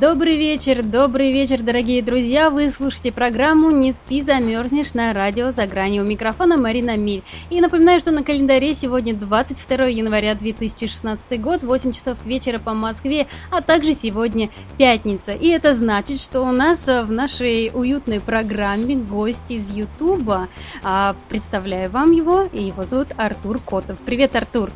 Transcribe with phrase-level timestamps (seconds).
[0.00, 2.50] Добрый вечер, добрый вечер, дорогие друзья.
[2.50, 6.04] Вы слушаете программу «Не спи, замерзнешь» на радио «За гранью».
[6.04, 7.22] У микрофона Марина Миль.
[7.48, 13.26] И напоминаю, что на календаре сегодня 22 января 2016 год, 8 часов вечера по Москве,
[13.50, 15.32] а также сегодня пятница.
[15.32, 20.48] И это значит, что у нас в нашей уютной программе гость из Ютуба.
[20.82, 23.96] А, представляю вам его, и его зовут Артур Котов.
[24.04, 24.70] Привет, Артур!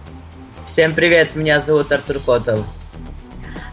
[0.64, 2.79] Всем привет, меня зовут Артур Котов.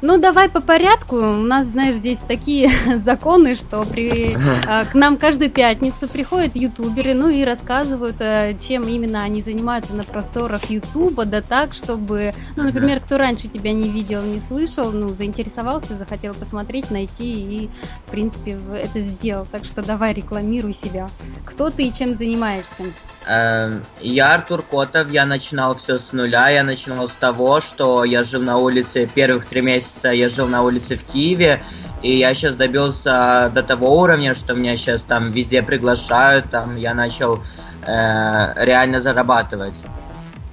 [0.01, 1.15] Ну, давай по порядку.
[1.15, 7.13] У нас, знаешь, здесь такие законы, что при, э, к нам каждую пятницу приходят ютуберы,
[7.13, 12.63] ну и рассказывают, э, чем именно они занимаются на просторах Ютуба, да так, чтобы, ну,
[12.63, 17.69] например, кто раньше тебя не видел, не слышал, ну, заинтересовался, захотел посмотреть, найти и,
[18.05, 19.47] в принципе, это сделал.
[19.51, 21.07] Так что давай рекламируй себя.
[21.45, 22.83] Кто ты и чем занимаешься?
[23.29, 28.23] Эм, я Артур Котов, я начинал все с нуля, я начинал с того, что я
[28.23, 31.61] жил на улице, первых три месяца я жил на улице в Киеве,
[32.01, 36.93] и я сейчас добился до того уровня, что меня сейчас там везде приглашают, там я
[36.93, 37.41] начал
[37.85, 39.75] э, реально зарабатывать.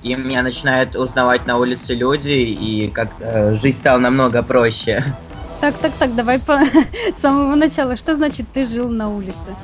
[0.03, 5.05] И меня начинают узнавать на улице люди, и как э, жизнь стала намного проще.
[5.61, 6.59] Так, так, так, давай по
[7.23, 7.97] самого начала.
[7.97, 9.55] Что значит ты жил на улице?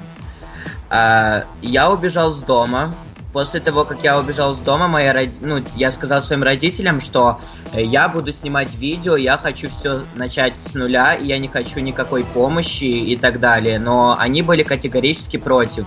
[0.91, 2.92] А, я убежал с дома.
[3.33, 5.28] После того, как я убежал с дома, моя род...
[5.41, 7.38] ну, я сказал своим родителям, что
[7.72, 12.24] э, я буду снимать видео, я хочу все начать с нуля, я не хочу никакой
[12.24, 13.78] помощи и так далее.
[13.78, 15.86] Но они были категорически против.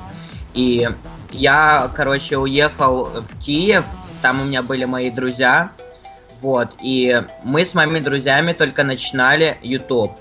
[0.53, 0.87] И
[1.33, 3.83] я, короче, уехал в Киев,
[4.21, 5.71] там у меня были мои друзья,
[6.42, 10.11] вот, и мы с моими друзьями только начинали YouTube.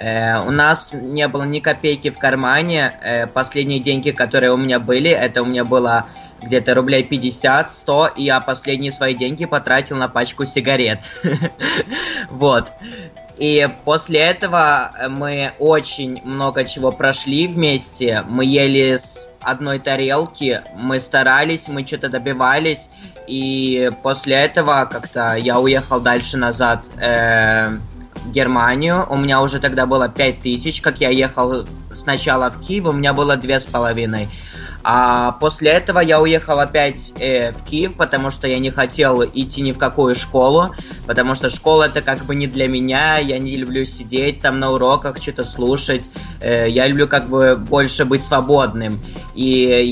[0.00, 2.92] Э, у нас не было ни копейки в кармане.
[3.02, 6.06] Э, последние деньги, которые у меня были, это у меня было
[6.42, 11.00] где-то рублей 50-100, и я последние свои деньги потратил на пачку сигарет.
[12.30, 12.72] Вот.
[13.36, 18.22] И после этого мы очень много чего прошли вместе.
[18.28, 22.90] Мы ели с одной тарелки, мы старались, мы что-то добивались.
[23.26, 26.84] И после этого как-то я уехал дальше назад.
[27.00, 27.78] Э,
[28.26, 29.06] Германию.
[29.08, 33.36] У меня уже тогда было 5000, как я ехал сначала в Киев, у меня было
[33.36, 34.28] две с половиной.
[34.82, 39.60] А после этого я уехал опять э, в Киев, потому что я не хотел идти
[39.60, 40.74] ни в какую школу,
[41.06, 44.70] потому что школа это как бы не для меня, я не люблю сидеть там на
[44.70, 46.10] уроках, что-то слушать,
[46.40, 48.98] э, я люблю как бы больше быть свободным.
[49.34, 49.44] И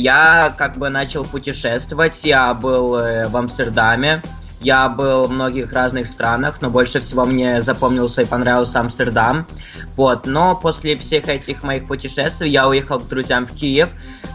[0.03, 4.23] я как бы начал путешествовать, я был э, в Амстердаме,
[4.60, 9.46] я был в многих разных странах, но больше всего мне запомнился и понравился Амстердам.
[9.96, 13.91] Вот, но после всех этих моих путешествий я уехал к друзьям в Киев.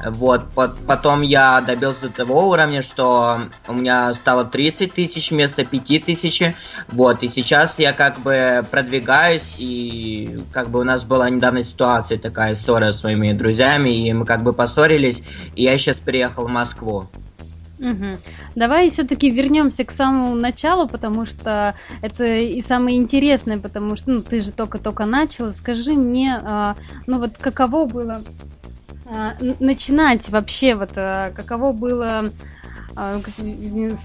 [0.06, 0.44] Вот,
[0.88, 6.42] потом я добился того уровня, что у меня стало 30 тысяч вместо 5 тысяч.
[6.90, 12.18] Вот, и сейчас я как бы продвигаюсь, и как бы у нас была недавно ситуация
[12.18, 15.22] такая, ссора с моими друзьями, и мы как бы поссорились,
[15.56, 17.08] и я сейчас приехал в Москву.
[17.84, 18.18] Угу.
[18.56, 24.22] Давай все-таки вернемся к самому началу, потому что это и самое интересное, потому что ну,
[24.22, 25.52] ты же только-только начал.
[25.52, 26.76] Скажи мне, а,
[27.08, 28.22] ну вот каково было
[29.06, 32.32] а, начинать вообще, вот а, каково было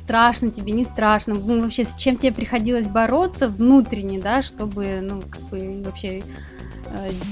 [0.03, 5.21] страшно тебе, не страшно, ну, вообще с чем тебе приходилось бороться внутренне, да, чтобы, ну,
[5.21, 6.23] как бы вообще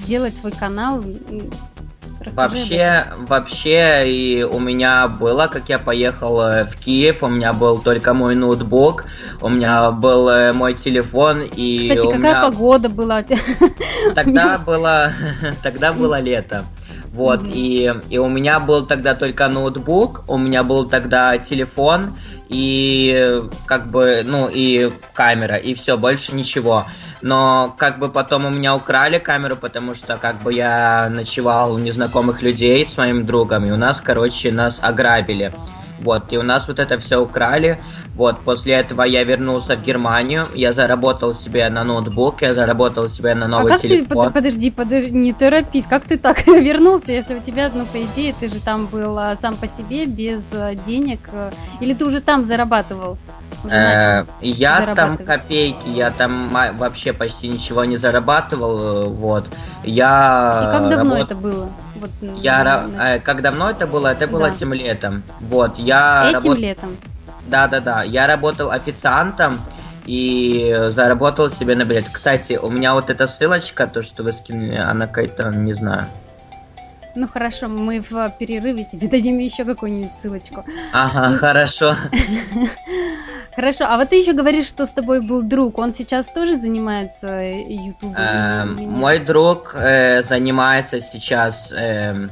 [0.06, 1.02] делать свой канал
[2.32, 7.78] вообще, вообще, и у меня было, как я поехал э, в Киев, у меня был
[7.78, 9.04] только мой ноутбук,
[9.40, 11.88] у меня был э, мой телефон и.
[11.88, 12.42] Кстати, какая меня...
[12.42, 13.24] погода была?
[14.14, 15.12] Тогда было,
[15.62, 16.64] тогда было лето.
[17.12, 17.52] Вот, mm-hmm.
[18.10, 22.14] и, и у меня был тогда только ноутбук, у меня был тогда телефон,
[22.48, 26.86] и как бы, ну, и камера, и все, больше ничего.
[27.22, 31.78] Но как бы потом у меня украли камеру, потому что как бы я ночевал у
[31.78, 35.52] незнакомых людей с моим другом, и у нас, короче, нас ограбили.
[36.00, 37.78] Вот, и у нас вот это все украли.
[38.14, 43.34] Вот, после этого я вернулся в Германию, я заработал себе на ноутбук, я заработал себе
[43.34, 44.28] на новый а как телефон.
[44.28, 48.34] Ты, подожди, подожди, не торопись, как ты так вернулся, если у тебя, ну, по идее,
[48.38, 51.50] ты же там был а, сам по себе, без а, денег, а,
[51.80, 53.18] или ты уже там зарабатывал?
[53.70, 59.46] Э, я там копейки, я там вообще почти ничего не зарабатывал, э, вот.
[59.84, 61.68] Я И как давно это было?
[62.00, 62.10] Вот,
[62.42, 64.08] я э, как давно это было?
[64.08, 64.54] Это было да.
[64.54, 65.22] этим летом.
[65.40, 66.58] Вот, я Этим работ...
[66.58, 66.96] летом.
[67.46, 68.02] Да, да, да.
[68.02, 69.58] Я работал официантом
[70.04, 72.06] и заработал себе на билет.
[72.10, 76.06] Кстати, у меня вот эта ссылочка, то, что вы скинули, она какая-то, не знаю.
[77.16, 80.64] Ну хорошо, мы в перерыве тебе дадим еще какую-нибудь ссылочку.
[80.92, 81.96] Ага, хорошо.
[83.56, 85.78] Хорошо, а вот ты еще говоришь, что с тобой был друг.
[85.78, 88.14] Он сейчас тоже занимается YouTube?
[88.14, 92.28] Эм, мой друг э, занимается сейчас э,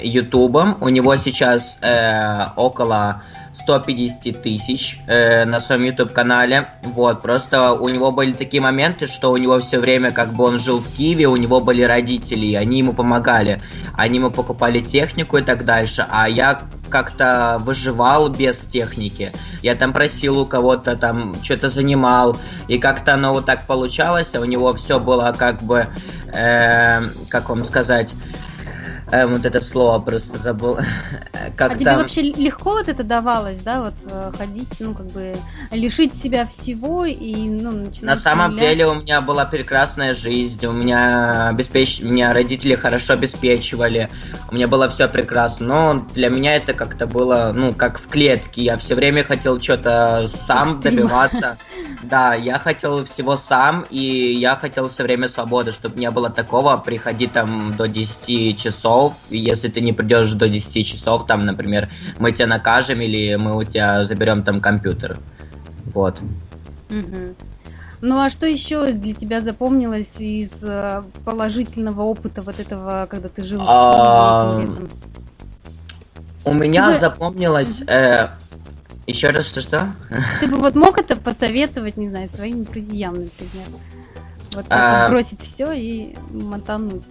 [0.00, 0.80] YouTube.
[0.80, 3.22] У него сейчас э, около
[3.58, 6.68] 150 тысяч э, на своем YouTube-канале.
[6.82, 10.58] Вот, просто у него были такие моменты, что у него все время, как бы он
[10.58, 13.60] жил в Киеве, у него были родители, и они ему помогали.
[13.94, 19.32] Они ему покупали технику и так дальше, а я как-то выживал без техники.
[19.62, 22.36] Я там просил у кого-то, там что-то занимал,
[22.68, 25.88] и как-то оно вот так получалось, а у него все было как бы,
[26.32, 28.14] э, как вам сказать,
[29.10, 30.78] Э, вот это слово просто забыл.
[31.56, 35.36] как а тебе вообще легко вот это давалось, да, вот э, ходить, ну, как бы
[35.70, 38.02] лишить себя всего и, ну, начинать...
[38.02, 42.00] На самом деле у меня была прекрасная жизнь, у меня обеспеч...
[42.00, 44.08] меня родители хорошо обеспечивали,
[44.50, 48.62] у меня было все прекрасно, но для меня это как-то было, ну, как в клетке,
[48.62, 51.58] я все время хотел что-то сам добиваться.
[52.00, 56.76] Да, я хотел всего сам, и я хотел все время свободы, чтобы не было такого,
[56.76, 58.97] приходи там до 10 часов,
[59.30, 63.56] и если ты не придешь до 10 часов, там, например, мы тебя накажем, или мы
[63.56, 65.18] у тебя заберем там компьютер.
[65.94, 66.18] Вот.
[66.90, 67.34] Угу.
[68.00, 73.44] Ну а что еще для тебя запомнилось из э, положительного опыта вот этого, когда ты
[73.44, 74.64] жил а...
[76.44, 78.28] У меня запомнилось э,
[79.06, 79.92] еще раз, что-что?
[80.38, 83.66] Ты бы вот мог это посоветовать, не знаю, своим друзьям, например?
[84.52, 87.02] Вот а, бросить все и мотануть.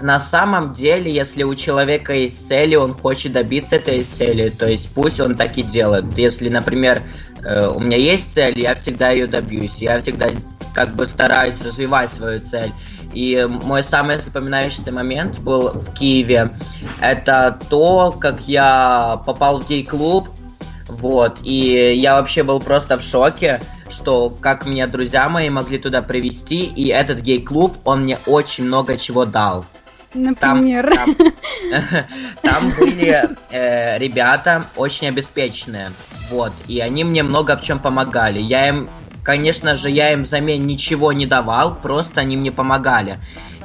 [0.00, 4.94] На самом деле, если у человека есть цели, он хочет добиться этой цели, то есть
[4.94, 6.04] пусть он так и делает.
[6.16, 7.02] Если, например,
[7.42, 10.28] э, у меня есть цель, я всегда ее добьюсь, я всегда
[10.72, 12.72] как бы стараюсь развивать свою цель.
[13.12, 16.50] И мой самый запоминающийся момент был в Киеве.
[17.00, 20.28] Это то, как я попал в гей-клуб,
[20.88, 23.60] вот, и я вообще был просто в шоке,
[23.94, 28.98] что как меня друзья мои могли туда привести, и этот гей-клуб, он мне очень много
[28.98, 29.64] чего дал.
[30.12, 30.92] Например?
[30.94, 31.30] Там, там,
[32.42, 35.90] там были э, ребята очень обеспеченные,
[36.30, 38.40] вот, и они мне много в чем помогали.
[38.40, 38.90] Я им,
[39.22, 43.18] конечно же, я им взамен ничего не давал, просто они мне помогали.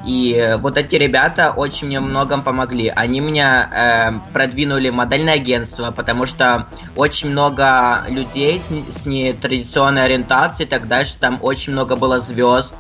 [0.06, 2.92] И вот эти ребята очень мне многом помогли.
[2.96, 8.62] Они меня э, продвинули модельное агентство, потому что очень много людей
[8.92, 11.16] с нетрадиционной ориентацией и так дальше.
[11.20, 12.74] Там очень много было звезд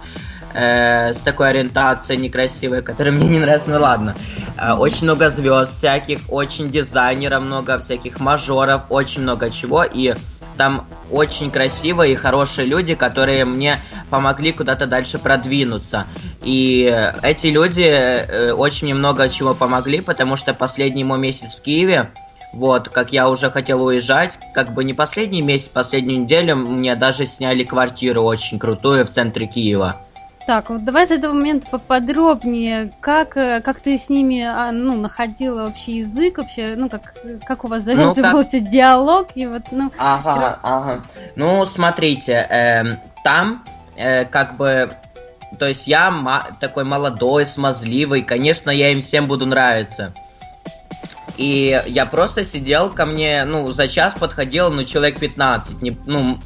[0.53, 4.15] э, с такой ориентацией некрасивой, которая мне не нравится, ну ладно.
[4.57, 9.83] Э, очень много звезд всяких, очень дизайнеров много, всяких мажоров, очень много чего.
[9.83, 10.13] И
[10.59, 13.79] там очень красивые и хорошие люди, которые мне
[14.09, 16.05] помогли куда-то дальше продвинуться.
[16.43, 16.83] И
[17.23, 22.09] эти люди э, очень мне много чего помогли, потому что последний мой месяц в Киеве,
[22.53, 27.25] вот, как я уже хотел уезжать, как бы не последний месяц, последнюю неделю мне даже
[27.25, 29.95] сняли квартиру очень крутую в центре Киева.
[30.49, 34.99] Так, вот давай с этого момента поподробнее, как, э, как ты с ними а, ну,
[34.99, 37.13] находила вообще язык, вообще, ну, как,
[37.45, 38.71] как у вас завязывался ну, как...
[38.71, 39.91] диалог, и вот, ну...
[39.99, 41.01] Ага, ага.
[41.35, 42.83] Ну, смотрите, э,
[43.23, 43.63] там,
[43.95, 44.91] э, как бы,
[45.59, 46.11] то есть я
[46.59, 50.15] такой молодой, смазливый, конечно, я им всем буду нравиться.
[51.37, 56.39] И я просто сидел ко мне, ну, за час подходил, ну, человек 15, не, ну,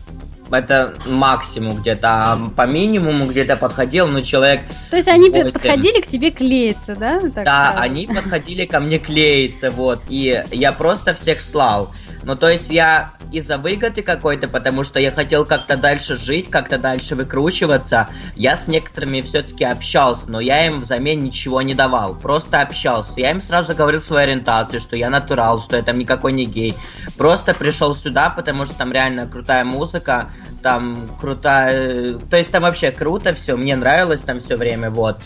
[0.53, 5.51] это максимум где-то, а по минимуму где-то подходил, ну, человек То есть они 8.
[5.51, 7.19] подходили к тебе клеиться, да?
[7.19, 7.91] Так да, сказать?
[7.91, 11.91] они подходили ко мне клеиться, вот, и я просто всех слал.
[12.23, 16.77] Ну, то есть я из-за выгоды какой-то, потому что я хотел как-то дальше жить, как-то
[16.77, 22.61] дальше выкручиваться, я с некоторыми все-таки общался, но я им взамен ничего не давал, просто
[22.61, 23.19] общался.
[23.19, 26.75] Я им сразу говорил свою ориентацию, что я натурал, что я там никакой не гей.
[27.17, 30.29] Просто пришел сюда, потому что там реально крутая музыка,
[30.63, 35.17] там крутая, то есть там вообще круто все, мне нравилось там все время, вот.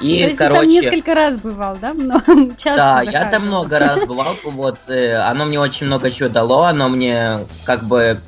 [0.00, 0.60] И, то есть короче...
[0.60, 1.92] там несколько раз бывал, да?
[2.56, 3.12] Часто да, захаживал.
[3.12, 7.38] я там много раз бывал, вот, э, оно мне очень много чего дало, оно мне
[7.64, 8.20] как бы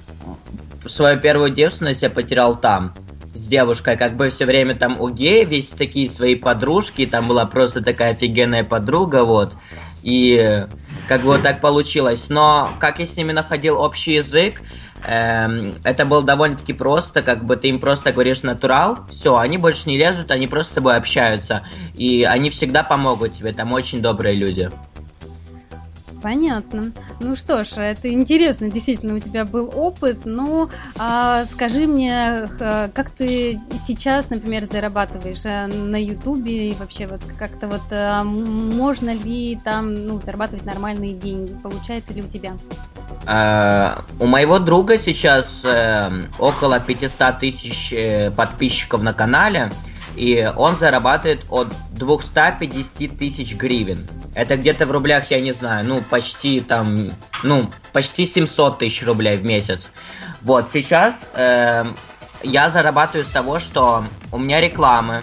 [0.87, 2.95] свою первую девственность я потерял там
[3.35, 7.47] с девушкой, как бы все время там у гея весь такие свои подружки, там была
[7.47, 9.53] просто такая офигенная подруга, вот.
[10.03, 10.67] И
[11.09, 12.27] как бы вот так получилось.
[12.29, 14.61] Но как я с ними находил общий язык,
[15.07, 19.89] эм, это было довольно-таки просто, как бы ты им просто говоришь натурал, все, они больше
[19.89, 21.63] не лезут, они просто с тобой общаются.
[21.95, 24.71] И они всегда помогут тебе, там очень добрые люди.
[26.25, 26.91] Понятно.
[27.21, 32.49] Ну что ж, это интересно, действительно, у тебя был опыт, но а, скажи мне,
[32.95, 39.13] как ты сейчас, например, зарабатываешь э, на Ютубе и вообще вот как-то вот а, можно
[39.13, 41.55] ли там ну, зарабатывать нормальные деньги?
[41.63, 42.53] Получается ли у тебя?
[43.27, 47.95] Uh, у моего друга сейчас uh, около 500 тысяч
[48.35, 49.71] подписчиков на канале,
[50.17, 53.99] и он зарабатывает от 250 тысяч гривен.
[54.35, 57.11] Это где-то в рублях, я не знаю, ну, почти там,
[57.43, 59.91] ну, почти 700 тысяч рублей в месяц.
[60.43, 61.85] Вот, сейчас э,
[62.43, 65.23] я зарабатываю с того, что у меня рекламы,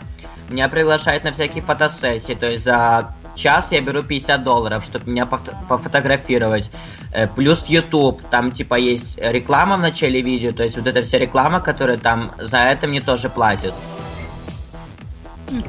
[0.50, 5.25] меня приглашают на всякие фотосессии, то есть за час я беру 50 долларов, чтобы меня
[5.25, 6.71] пофотографировать.
[7.13, 11.19] Э, плюс YouTube, там типа есть реклама в начале видео, то есть вот эта вся
[11.19, 13.74] реклама, которая там, за это мне тоже платят.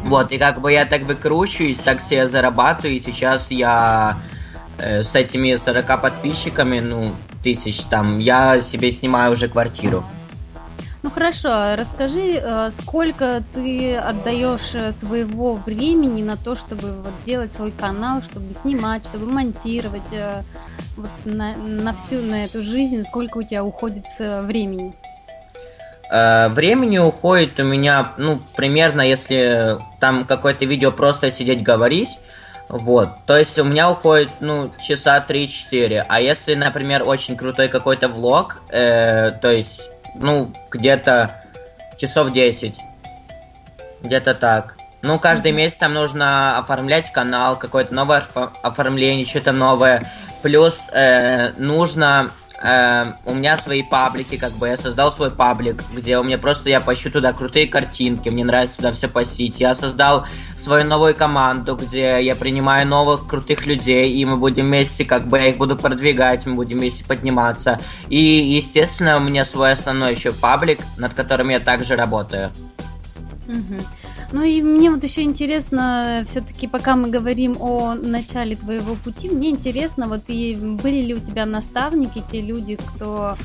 [0.05, 4.19] Вот, и как бы я так выкручиваюсь, так себе зарабатываю, и сейчас я
[4.79, 7.13] э, с этими 40 подписчиками, ну,
[7.43, 10.05] тысяч там, я себе снимаю уже квартиру.
[11.03, 17.53] Ну хорошо, расскажи, э, сколько ты отдаешь э, своего времени на то, чтобы вот делать
[17.53, 20.43] свой канал, чтобы снимать, чтобы монтировать, э,
[20.97, 24.95] вот на, на всю на эту жизнь, сколько у тебя уходит времени?
[26.15, 32.21] Э, времени уходит у меня, ну, примерно, если там какое-то видео просто сидеть говорить,
[32.69, 38.09] вот, то есть у меня уходит, ну, часа 3-4, а если, например, очень крутой какой-то
[38.09, 41.45] влог, э, то есть, ну, где-то
[41.97, 42.77] часов 10,
[44.03, 44.77] где-то так.
[45.01, 48.27] Ну, каждый месяц там нужно оформлять канал, какое-то новое
[48.63, 50.13] оформление, что-то новое.
[50.43, 52.31] Плюс э, нужно
[52.63, 56.69] э, у меня свои паблики, как бы я создал свой паблик, где у меня просто
[56.69, 59.61] я пощу туда крутые картинки, мне нравится туда все постить.
[59.61, 60.27] Я создал
[60.59, 65.39] свою новую команду, где я принимаю новых крутых людей, и мы будем вместе, как бы
[65.39, 67.81] я их буду продвигать, мы будем вместе подниматься.
[68.09, 72.53] И, естественно, у меня свой основной еще паблик, над которым я также работаю.
[73.49, 73.83] Угу.
[74.33, 79.51] Ну и мне вот еще интересно, все-таки пока мы говорим о начале твоего пути, мне
[79.51, 83.37] интересно, вот и были ли у тебя наставники, те люди, кто,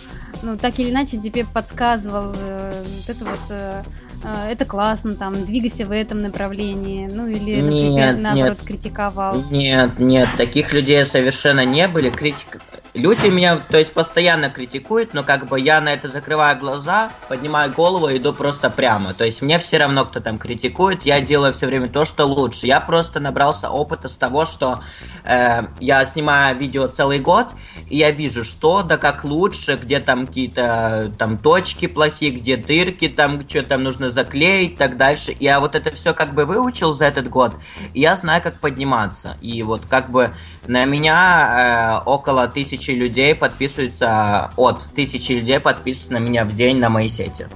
[0.43, 3.39] ну, так или иначе тебе подсказывал э, вот это вот...
[3.49, 3.83] Э,
[4.23, 9.43] э это классно, там, двигайся в этом направлении, ну или, например, нет, наоборот, нет, критиковал.
[9.51, 12.09] Нет, нет, таких людей совершенно не были.
[12.09, 12.59] Критик...
[12.97, 17.71] Люди меня, то есть, постоянно критикуют, но как бы я на это закрываю глаза, поднимаю
[17.71, 19.13] голову и иду просто прямо.
[19.13, 22.65] То есть мне все равно, кто там критикует, я делаю все время то, что лучше.
[22.65, 24.79] Я просто набрался опыта с того, что
[25.25, 27.49] э, я снимаю видео целый год,
[27.87, 33.09] и я вижу, что да как лучше, где там какие-то там точки плохие, где дырки,
[33.09, 35.35] там что там нужно заклеить так дальше.
[35.39, 37.53] Я вот это все как бы выучил за этот год,
[37.93, 39.37] и я знаю, как подниматься.
[39.39, 40.31] И вот как бы
[40.65, 46.55] на меня э, около тысячи тысячи людей подписываются, от тысячи людей подписываются на меня в
[46.55, 47.47] день на моей сети.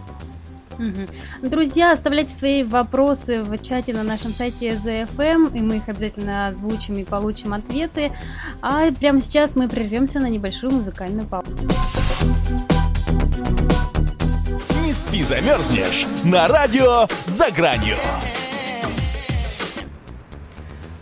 [1.42, 6.96] Друзья, оставляйте свои вопросы в чате на нашем сайте ZFM, и мы их обязательно озвучим
[6.96, 8.12] и получим ответы.
[8.62, 11.56] А прямо сейчас мы прервемся на небольшую музыкальную паузу.
[14.84, 17.96] Не спи, замерзнешь на радио «За гранью».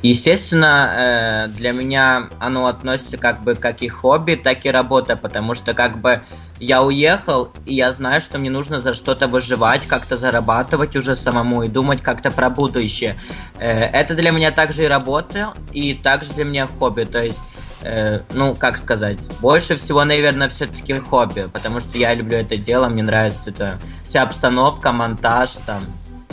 [0.02, 5.56] Естественно, э, для меня оно относится как бы как и хобби, так и работа, потому
[5.56, 6.22] что как бы
[6.60, 11.64] я уехал, и я знаю, что мне нужно за что-то выживать, как-то зарабатывать уже самому
[11.64, 13.18] и думать как-то про будущее.
[13.60, 17.04] Э, это для меня также и работа, и также для меня хобби.
[17.04, 17.42] То есть,
[17.82, 22.88] э, ну, как сказать, больше всего, наверное, все-таки хобби, потому что я люблю это дело,
[22.88, 25.82] мне нравится это вся обстановка, монтаж, там,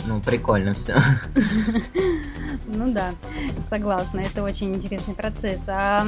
[0.07, 0.95] ну, прикольно все.
[2.67, 3.11] Ну да,
[3.69, 5.61] согласна, это очень интересный процесс.
[5.67, 6.05] А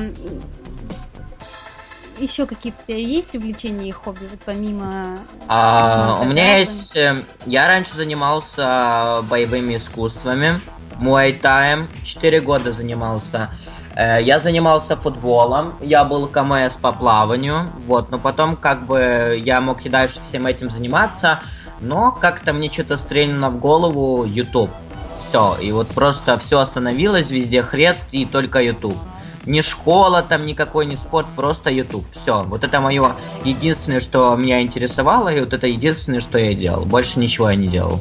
[2.20, 5.20] еще какие-то у тебя есть увлечения и хобби, вот помимо...
[5.48, 6.96] А, у меня есть...
[6.96, 10.60] Э, я раньше занимался боевыми искусствами,
[10.98, 13.50] муайтаем, 4 года занимался.
[13.96, 19.62] Э, я занимался футболом, я был КМС по плаванию, вот, но потом как бы я
[19.62, 21.40] мог и дальше всем этим заниматься,
[21.82, 24.72] но как-то мне что-то стрельнуло в голову YouTube.
[25.20, 28.98] Все, и вот просто все остановилось, везде хрест и только YouTube.
[29.46, 32.06] Ни школа там никакой, ни спорт, просто YouTube.
[32.12, 36.86] Все, вот это мое единственное, что меня интересовало, и вот это единственное, что я делал.
[36.86, 38.00] Больше ничего я не делал.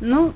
[0.00, 0.32] Ну,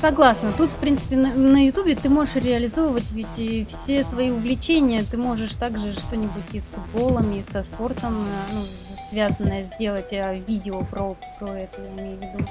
[0.00, 0.52] Согласна.
[0.56, 5.02] Тут, в принципе, на Ютубе ты можешь реализовывать ведь и все свои увлечения.
[5.10, 8.60] Ты можешь также что-нибудь и с футболом, и со спортом э, ну,
[9.08, 12.46] связанное сделать, э, видео про, про это, я имею в виду.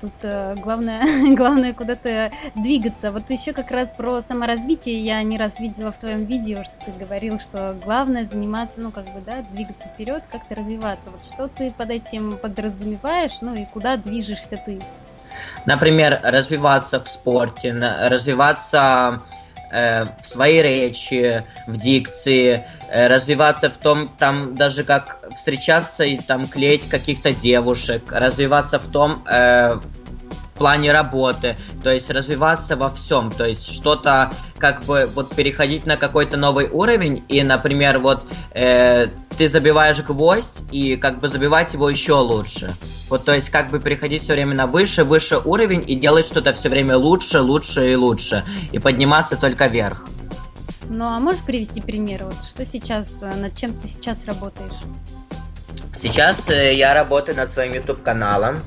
[0.00, 1.02] Тут э, главное,
[1.36, 3.12] главное куда-то двигаться.
[3.12, 6.92] Вот еще как раз про саморазвитие я не раз видела в твоем видео, что ты
[6.92, 11.10] говорил, что главное заниматься, ну как бы, да, двигаться вперед, как-то развиваться.
[11.10, 14.80] Вот что ты под этим подразумеваешь, ну и куда движешься ты?
[15.66, 19.20] Например, развиваться в спорте, развиваться
[19.70, 26.46] в своей речи, в дикции, э, развиваться в том, там даже как встречаться и там
[26.46, 29.78] клеить каких-то девушек, развиваться в том, э,
[30.60, 35.96] плане работы, то есть развиваться во всем, то есть что-то как бы вот переходить на
[35.96, 39.06] какой-то новый уровень и, например, вот э,
[39.38, 42.74] ты забиваешь гвоздь и как бы забивать его еще лучше.
[43.08, 46.52] Вот, то есть, как бы переходить все время на выше, выше уровень и делать что-то
[46.52, 48.44] все время лучше, лучше и лучше.
[48.70, 50.04] И подниматься только вверх.
[50.90, 52.24] Ну, а можешь привести пример?
[52.24, 54.76] Вот что сейчас, э, над чем ты сейчас работаешь?
[55.96, 58.58] Сейчас э, я работаю над своим YouTube-каналом.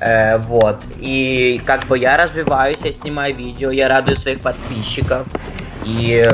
[0.00, 0.82] Э, вот.
[1.00, 5.26] И как бы я развиваюсь, я снимаю видео, я радую своих подписчиков.
[5.84, 6.28] И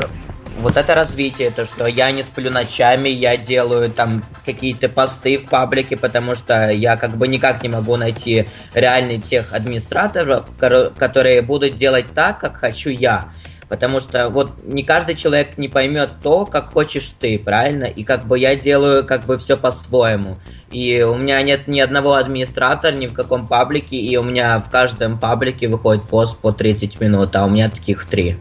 [0.60, 5.46] вот это развитие, то, что я не сплю ночами, я делаю там какие-то посты в
[5.46, 11.76] паблике, потому что я как бы никак не могу найти реальных тех администраторов, которые будут
[11.76, 13.32] делать так, как хочу я.
[13.70, 17.84] Потому что вот не каждый человек не поймет то, как хочешь ты, правильно?
[17.84, 20.38] И как бы я делаю как бы все по-своему.
[20.72, 24.70] И у меня нет ни одного администратора ни в каком паблике, и у меня в
[24.70, 28.38] каждом паблике выходит пост по 30 минут, а у меня таких три.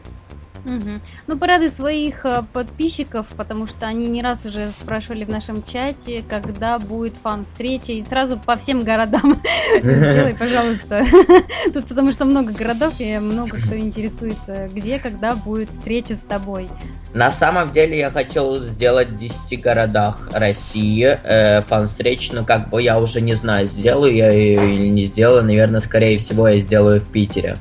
[0.65, 0.99] Угу.
[1.27, 6.23] Ну, порадуй своих э, подписчиков, потому что они не раз уже спрашивали в нашем чате,
[6.27, 9.41] когда будет фан-встреча, и сразу по всем городам
[9.81, 11.03] сделай, пожалуйста.
[11.73, 16.69] Тут потому что много городов, и много кто интересуется, где, когда будет встреча с тобой.
[17.13, 22.81] На самом деле я хотел сделать в 10 городах России э, фан-встречу, но как бы
[22.81, 25.43] я уже не знаю, сделаю я ее или не сделаю.
[25.43, 27.55] Наверное, скорее всего, я сделаю в Питере.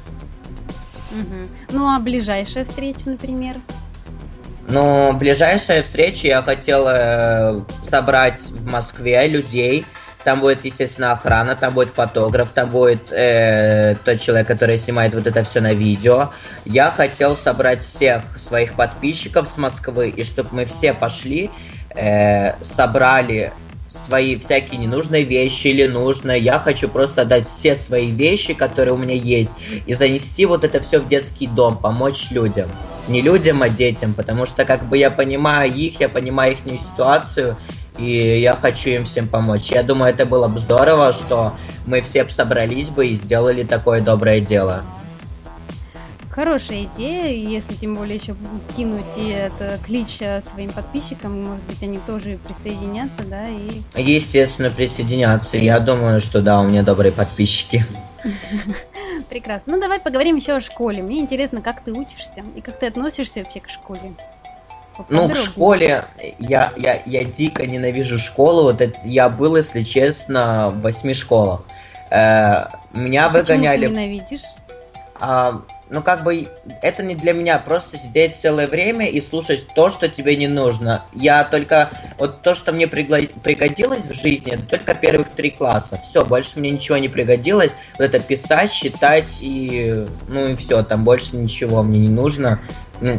[1.19, 1.77] Угу.
[1.79, 3.57] Ну а ближайшая встреча, например?
[4.71, 9.87] Ну, ближайшая встреча я хотел э, собрать в Москве людей.
[10.25, 15.27] Там будет, естественно, охрана, там будет фотограф, там будет э, тот человек, который снимает вот
[15.27, 16.29] это все на видео.
[16.67, 21.51] Я хотел собрать всех своих подписчиков с Москвы, и чтобы мы все пошли,
[21.95, 23.55] э, собрали
[24.05, 26.41] свои всякие ненужные вещи или нужные.
[26.41, 29.53] Я хочу просто отдать все свои вещи, которые у меня есть,
[29.87, 32.69] и занести вот это все в детский дом, помочь людям.
[33.09, 37.57] Не людям, а детям, потому что как бы я понимаю их, я понимаю их ситуацию,
[37.99, 39.71] и я хочу им всем помочь.
[39.71, 41.55] Я думаю, это было бы здорово, что
[41.87, 44.83] мы все собрались бы и сделали такое доброе дело.
[46.39, 48.37] Хорошая идея, если тем более еще
[48.77, 53.83] кинуть и это клич э, своим подписчикам, может быть, они тоже присоединятся, да, и...
[54.01, 55.57] Естественно, присоединятся.
[55.57, 57.85] Я думаю, что да, у меня добрые подписчики.
[59.29, 59.75] Прекрасно.
[59.75, 61.03] Ну, давай поговорим еще о школе.
[61.03, 64.13] Мне интересно, как ты учишься и как ты относишься вообще к школе.
[65.09, 66.05] Ну, в школе
[66.39, 68.63] я, я, я дико ненавижу школу.
[68.63, 71.65] Вот это, я был, если честно, в восьми школах.
[72.13, 73.89] Э, меня а выгоняли.
[73.89, 74.45] Почему ты ненавидишь?
[75.21, 76.47] А, ну, как бы,
[76.83, 81.05] это не для меня, просто сидеть целое время и слушать то, что тебе не нужно.
[81.15, 85.99] Я только, вот то, что мне пригодилось в жизни, только первых три класса.
[86.03, 87.75] Все, больше мне ничего не пригодилось.
[87.99, 92.61] Вот это писать, читать и, ну и все, там больше ничего мне не нужно.
[93.01, 93.19] Ну,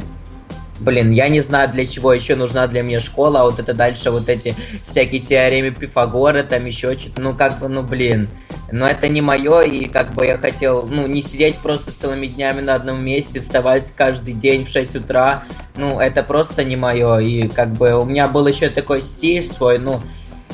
[0.80, 4.12] блин, я не знаю, для чего еще нужна для меня школа, а вот это дальше
[4.12, 4.56] вот эти
[4.88, 8.30] всякие теоремы Пифагора, там еще что-то, ну как бы, ну блин,
[8.72, 12.62] но это не мое, и как бы я хотел, ну, не сидеть просто целыми днями
[12.62, 15.44] на одном месте, вставать каждый день в 6 утра,
[15.76, 19.80] ну, это просто не мое, и как бы у меня был еще такой стиль свой,
[19.80, 20.00] ну,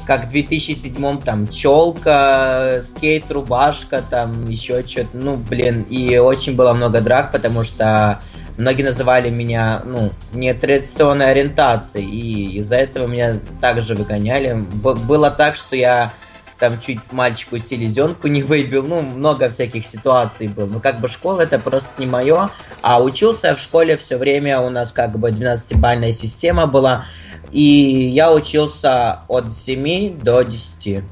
[0.06, 6.74] как в 2007 там челка, скейт, рубашка, там еще что-то, ну, блин, и очень было
[6.74, 8.20] много драк, потому что
[8.58, 14.66] многие называли меня, ну, нетрадиционной ориентацией, и из-за этого меня также выгоняли.
[14.84, 16.12] Б- было так, что я
[16.60, 20.66] там чуть мальчику селезенку не выбил, ну, много всяких ситуаций было.
[20.66, 22.50] Ну, как бы школа это просто не мое,
[22.82, 27.06] а учился я в школе все время, у нас как бы 12-бальная система была,
[27.52, 31.04] и я учился от 7 до 10.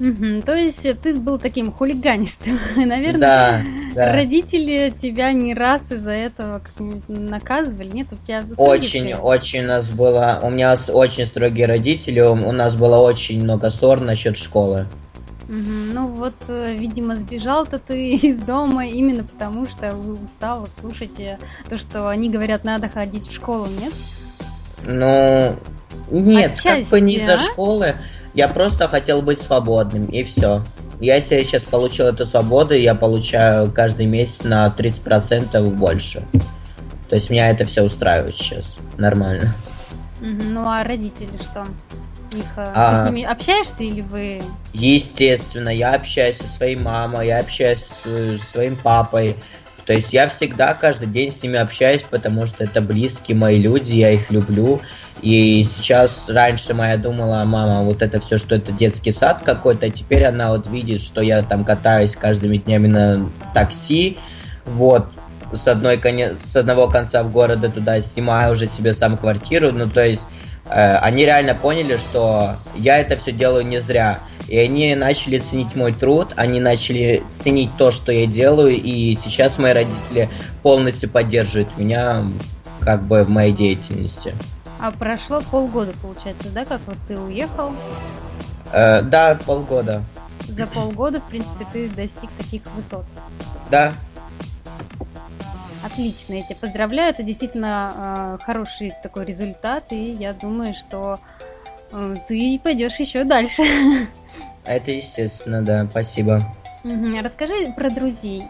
[0.00, 2.58] Угу, то есть ты был таким хулиганистым.
[2.76, 3.62] Наверное, да,
[3.94, 4.12] да.
[4.12, 6.62] родители тебя не раз из-за этого
[7.08, 8.06] наказывали, нет?
[8.12, 9.12] У тебя очень, были?
[9.20, 14.00] очень у нас было, у меня очень строгие родители, у нас было очень много ссор
[14.00, 14.86] насчет школы.
[15.48, 15.56] Угу,
[15.92, 21.20] ну вот, э, видимо, сбежал-то ты из дома именно потому, что вы устал слушать
[21.68, 23.92] то, что они говорят, надо ходить в школу, нет?
[24.86, 25.56] Ну,
[26.10, 27.38] нет, Отчасти, как бы не из-за а?
[27.38, 27.94] школы.
[28.34, 30.62] Я просто хотел быть свободным, и все.
[31.00, 36.22] Я себе сейчас получил эту свободу, и я получаю каждый месяц на 30% больше.
[37.08, 38.76] То есть меня это все устраивает сейчас.
[38.98, 39.54] Нормально.
[40.20, 41.64] Ну а родители что?
[42.36, 44.40] Их, э, а, ты с ними общаешься или вы?
[44.72, 49.34] Естественно, я общаюсь со своей мамой, я общаюсь с своим папой.
[49.86, 53.94] То есть я всегда каждый день с ними общаюсь, потому что это близкие мои люди,
[53.94, 54.80] я их люблю.
[55.22, 59.90] И сейчас раньше моя думала, мама, вот это все, что это детский сад какой-то, а
[59.90, 64.16] теперь она вот видит, что я там катаюсь каждыми днями на такси,
[64.64, 65.06] вот,
[65.52, 69.88] с, одной конец, с одного конца в города туда снимаю уже себе сам квартиру, ну
[69.88, 70.26] то есть
[70.70, 74.20] они реально поняли, что я это все делаю не зря.
[74.48, 79.58] И они начали ценить мой труд, они начали ценить то, что я делаю, и сейчас
[79.58, 80.28] мои родители
[80.62, 82.24] полностью поддерживают меня
[82.80, 84.34] как бы в моей деятельности.
[84.80, 87.72] А прошло полгода, получается, да, как вот ты уехал?
[88.72, 90.02] Э, да, полгода.
[90.48, 93.04] За полгода, в принципе, ты достиг таких высот.
[93.70, 93.92] Да.
[95.84, 97.10] Отлично, я тебя поздравляю.
[97.10, 101.18] Это действительно э, хороший такой результат, и я думаю, что
[101.92, 103.62] э, ты пойдешь еще дальше.
[104.64, 106.42] Это естественно, да, спасибо.
[106.84, 107.22] Угу.
[107.22, 108.44] Расскажи про друзей.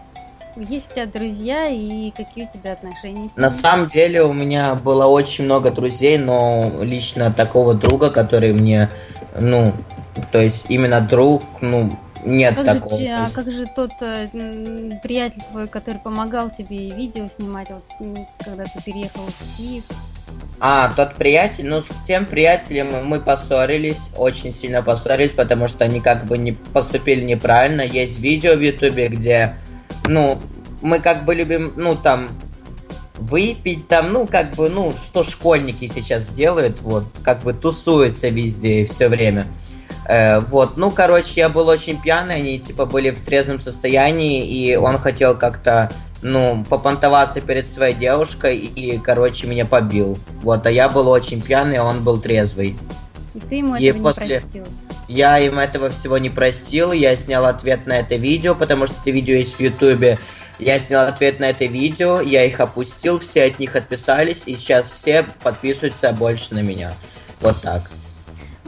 [0.57, 3.41] Есть у тебя друзья и какие у тебя отношения с ними?
[3.41, 8.91] На самом деле у меня было очень много друзей, но лично такого друга, который мне,
[9.39, 9.73] ну,
[10.33, 12.99] то есть именно друг, ну, нет как такого.
[12.99, 14.29] Же, а как же тот э,
[15.03, 17.85] приятель твой, который помогал тебе видео снимать, вот,
[18.45, 19.85] когда ты переехал в Киев?
[20.61, 26.01] А, тот приятель, ну, с тем приятелем мы поссорились, очень сильно поссорились, потому что они
[26.01, 27.81] как бы не поступили неправильно.
[27.81, 29.55] Есть видео в Ютубе, где
[30.07, 30.39] ну,
[30.83, 32.29] мы как бы любим, ну, там,
[33.19, 38.83] выпить там, ну, как бы, ну, что школьники сейчас делают, вот, как бы тусуются везде
[38.83, 39.47] и все время.
[40.11, 44.75] Э, вот, ну, короче, я был очень пьяный, они, типа, были в трезвом состоянии, и
[44.75, 45.89] он хотел как-то,
[46.21, 50.19] ну, попонтоваться перед своей девушкой, и, короче, меня побил.
[50.43, 52.77] Вот, а я был очень пьяный, а он был трезвый.
[53.35, 54.27] И ты ему и этого после...
[54.27, 54.65] не простил?
[55.07, 59.13] Я им этого всего не простил, я снял ответ на это видео, потому что это
[59.13, 60.19] видео есть в Ютубе.
[60.59, 64.91] Я снял ответ на это видео, я их опустил, все от них отписались, и сейчас
[64.91, 66.93] все подписываются больше на меня.
[67.41, 67.83] Вот так.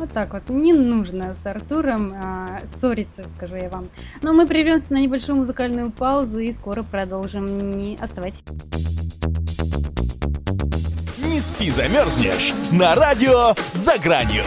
[0.02, 0.48] Вот так вот.
[0.48, 3.86] Не нужно с Артуром а, ссориться, скажу я вам.
[4.20, 7.78] Но мы прервемся на небольшую музыкальную паузу и скоро продолжим.
[7.78, 8.42] Не оставайтесь.
[11.24, 12.52] Не спи, замерзнешь.
[12.72, 14.42] На радио «За гранью».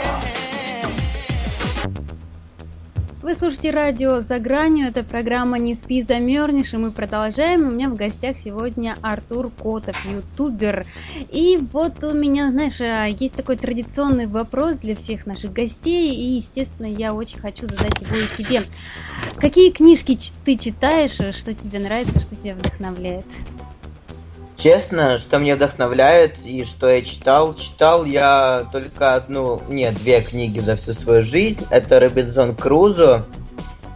[3.25, 7.67] Вы слушаете радио «За гранью», это программа «Не спи, замерзнешь», и мы продолжаем.
[7.67, 10.85] У меня в гостях сегодня Артур Котов, ютубер.
[11.31, 16.35] И вот у меня, знаешь, а, есть такой традиционный вопрос для всех наших гостей, и,
[16.35, 18.61] естественно, я очень хочу задать его и тебе.
[19.37, 23.25] Какие книжки ты читаешь, что тебе нравится, что тебя вдохновляет?
[24.57, 30.59] Честно, что мне вдохновляет и что я читал, читал я только одну, нет, две книги
[30.59, 31.65] за всю свою жизнь.
[31.69, 33.25] Это Робинзон Крузо,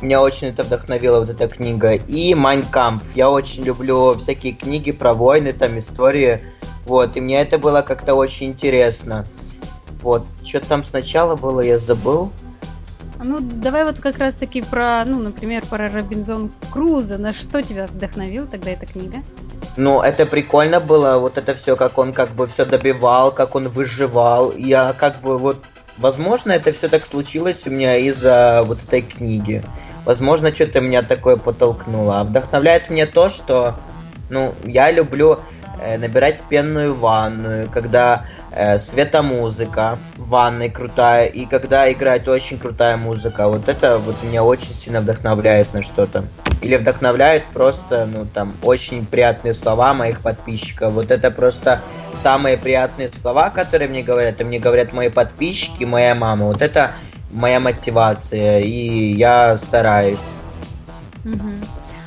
[0.02, 3.04] меня очень это вдохновила вот эта книга, и Майнкамп.
[3.16, 6.42] Я очень люблю всякие книги про войны, там истории,
[6.86, 9.26] вот, и мне это было как-то очень интересно.
[10.02, 12.32] Вот, что там сначала было, я забыл.
[13.22, 17.18] Ну, давай вот как раз-таки про, ну, например, про Робинзон Круза.
[17.18, 19.18] На что тебя вдохновила тогда эта книга?
[19.80, 23.70] Ну, это прикольно было, вот это все, как он как бы все добивал, как он
[23.70, 24.52] выживал.
[24.52, 25.64] Я как бы вот,
[25.98, 29.64] возможно, это все так случилось у меня из-за вот этой книги.
[30.04, 32.20] Возможно, что-то меня такое подтолкнуло.
[32.20, 33.76] А вдохновляет мне то, что,
[34.30, 35.40] ну, я люблю
[35.82, 42.98] э, набирать пенную ванную, когда э, светомузыка в ванной крутая, и когда играет очень крутая
[42.98, 43.48] музыка.
[43.48, 46.26] Вот это вот меня очень сильно вдохновляет на что-то.
[46.62, 50.92] Или вдохновляют просто, ну, там, очень приятные слова моих подписчиков.
[50.92, 51.82] Вот это просто
[52.14, 56.46] самые приятные слова, которые мне говорят, и мне говорят мои подписчики, моя мама.
[56.46, 56.92] Вот это
[57.32, 60.20] моя мотивация, и я стараюсь.
[61.24, 61.52] Угу.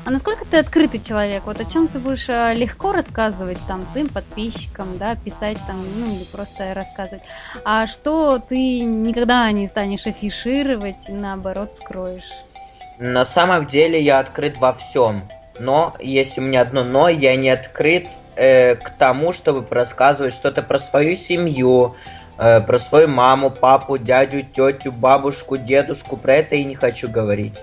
[0.05, 1.45] А насколько ты открытый человек?
[1.47, 6.07] Вот о чем ты будешь э, легко рассказывать там своим подписчикам, да, писать там, ну
[6.07, 7.23] или просто рассказывать.
[7.65, 12.33] А что ты никогда не станешь афишировать, наоборот, скроешь?
[13.03, 15.23] На самом деле я открыт во всем.
[15.59, 20.63] Но есть у меня одно но, я не открыт э, к тому, чтобы рассказывать что-то
[20.63, 21.97] про свою семью,
[22.39, 26.17] э, про свою маму, папу, дядю, тетю, бабушку, дедушку.
[26.17, 27.59] Про это и не хочу говорить.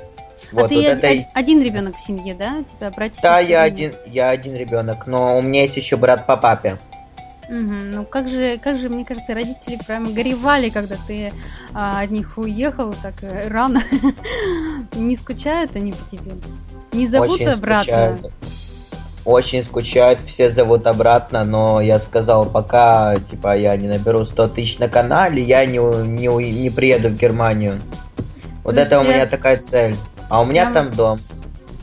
[0.52, 1.26] А вот, ты вот это...
[1.34, 2.58] один ребенок в семье, да?
[2.60, 6.26] У тебя братья Да, я один, я один ребенок, но у меня есть еще брат
[6.26, 6.80] по папе.
[7.50, 7.56] Угу.
[7.56, 11.34] Ну как же, как же, мне кажется, родители прямо горевали, когда ты
[11.74, 13.82] а, от них уехал так э, рано.
[14.96, 16.32] Не скучают они по тебе?
[16.92, 17.84] Не зовут Очень обратно?
[17.84, 18.34] Скучают.
[19.26, 24.80] Очень скучают, все зовут обратно, но я сказал, пока типа я не наберу 100 тысяч
[24.80, 27.80] на канале, я не, не, не приеду в Германию.
[28.64, 29.96] Вот То это у меня такая цель.
[30.30, 30.74] А у меня прямо...
[30.74, 31.20] там дом.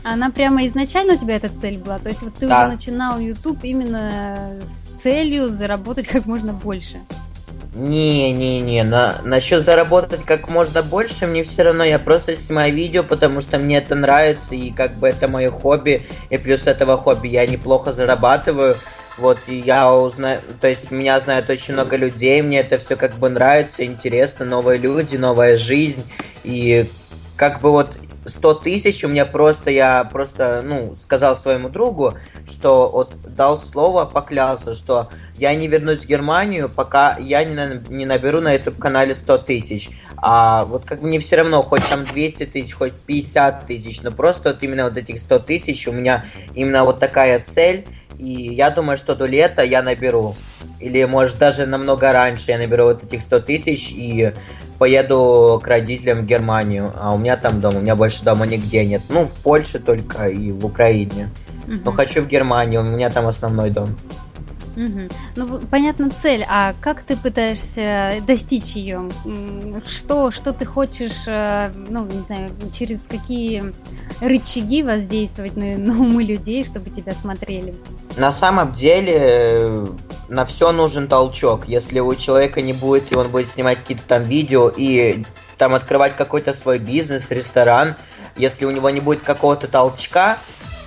[0.03, 1.99] Она прямо изначально у тебя эта цель была?
[1.99, 2.63] То есть вот ты да.
[2.63, 6.97] уже начинал YouTube именно с целью заработать как можно больше?
[7.75, 13.39] Не-не-не, на, насчет заработать как можно больше, мне все равно, я просто снимаю видео, потому
[13.41, 17.45] что мне это нравится, и как бы это мое хобби, и плюс этого хобби я
[17.45, 18.75] неплохо зарабатываю,
[19.19, 23.13] вот, и я узнаю, то есть меня знает очень много людей, мне это все как
[23.15, 26.03] бы нравится, интересно, новые люди, новая жизнь,
[26.43, 26.87] и
[27.35, 27.95] как бы вот
[28.27, 32.13] 100 тысяч, у меня просто, я просто, ну, сказал своему другу,
[32.49, 38.05] что вот дал слово, поклялся, что я не вернусь в Германию, пока я не, не
[38.05, 39.89] наберу на этом канале 100 тысяч.
[40.17, 44.49] А вот как мне все равно, хоть там 200 тысяч, хоть 50 тысяч, но просто
[44.49, 47.85] вот именно вот этих 100 тысяч, у меня именно вот такая цель,
[48.17, 50.35] и я думаю, что до лета я наберу.
[50.79, 54.33] Или, может, даже намного раньше я наберу вот этих 100 тысяч и
[54.77, 56.91] поеду к родителям в Германию.
[56.99, 59.01] А у меня там дом, у меня больше дома нигде нет.
[59.09, 61.29] Ну, в Польше только и в Украине.
[61.67, 61.77] Угу.
[61.85, 63.89] Но хочу в Германию, у меня там основной дом.
[64.77, 65.09] Угу.
[65.35, 69.09] Ну, понятна цель, а как ты пытаешься достичь ее?
[69.87, 73.73] Что, что ты хочешь, э, ну, не знаю, через какие
[74.21, 77.73] рычаги воздействовать на, на умы людей, чтобы тебя смотрели?
[78.17, 79.87] На самом деле,
[80.29, 81.67] на все нужен толчок.
[81.67, 85.23] Если у человека не будет, и он будет снимать какие-то там видео и
[85.57, 87.95] там открывать какой-то свой бизнес, ресторан,
[88.35, 90.37] если у него не будет какого-то толчка,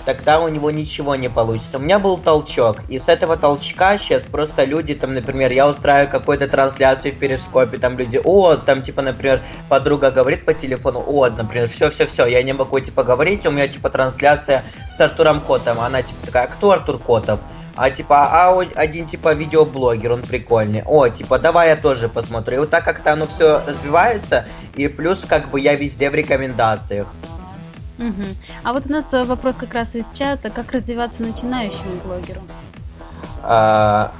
[0.05, 1.79] тогда у него ничего не получится.
[1.79, 6.11] У меня был толчок, и с этого толчка сейчас просто люди, там, например, я устраиваю
[6.11, 11.29] какую-то трансляцию в перископе, там люди, о, там, типа, например, подруга говорит по телефону, о,
[11.29, 16.03] например, все-все-все, я не могу, типа, говорить, у меня, типа, трансляция с Артуром Котом, она,
[16.03, 17.41] типа, такая, кто Артур Котов?
[17.81, 20.83] А типа, а один типа видеоблогер, он прикольный.
[20.85, 22.57] О, типа, давай я тоже посмотрю.
[22.57, 27.07] И вот так как-то оно все развивается, и плюс как бы я везде в рекомендациях.
[27.99, 28.25] Угу.
[28.65, 32.43] А вот у нас э, вопрос как раз из чата, как развиваться начинающему блогеру?
[33.43, 34.13] А,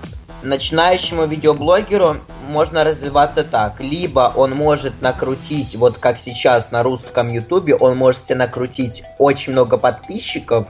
[0.43, 2.17] начинающему видеоблогеру
[2.49, 3.79] можно развиваться так.
[3.81, 9.53] Либо он может накрутить, вот как сейчас на русском ютубе, он может себе накрутить очень
[9.53, 10.69] много подписчиков,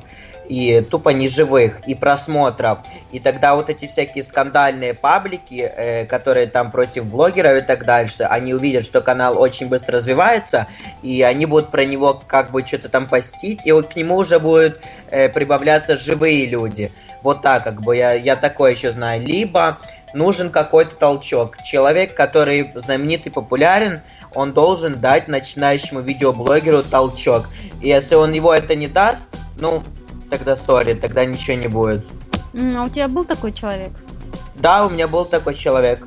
[0.51, 2.81] и тупо неживых, и просмотров.
[3.13, 8.25] И тогда вот эти всякие скандальные паблики, э, которые там против блогеров и так дальше,
[8.25, 10.67] они увидят, что канал очень быстро развивается,
[11.03, 14.41] и они будут про него как бы что-то там постить, и вот к нему уже
[14.41, 14.81] будут
[15.13, 16.91] э, прибавляться живые люди.
[17.23, 19.23] Вот так как бы я, я такое еще знаю.
[19.23, 19.79] Либо
[20.15, 21.59] нужен какой-то толчок.
[21.63, 24.01] Человек, который знаменитый, популярен,
[24.35, 27.47] он должен дать начинающему видеоблогеру толчок.
[27.81, 29.29] И если он его это не даст,
[29.61, 29.83] ну,
[30.31, 32.07] тогда сори, тогда ничего не будет.
[32.55, 33.93] А у тебя был такой человек?
[34.55, 36.07] Да, у меня был такой человек.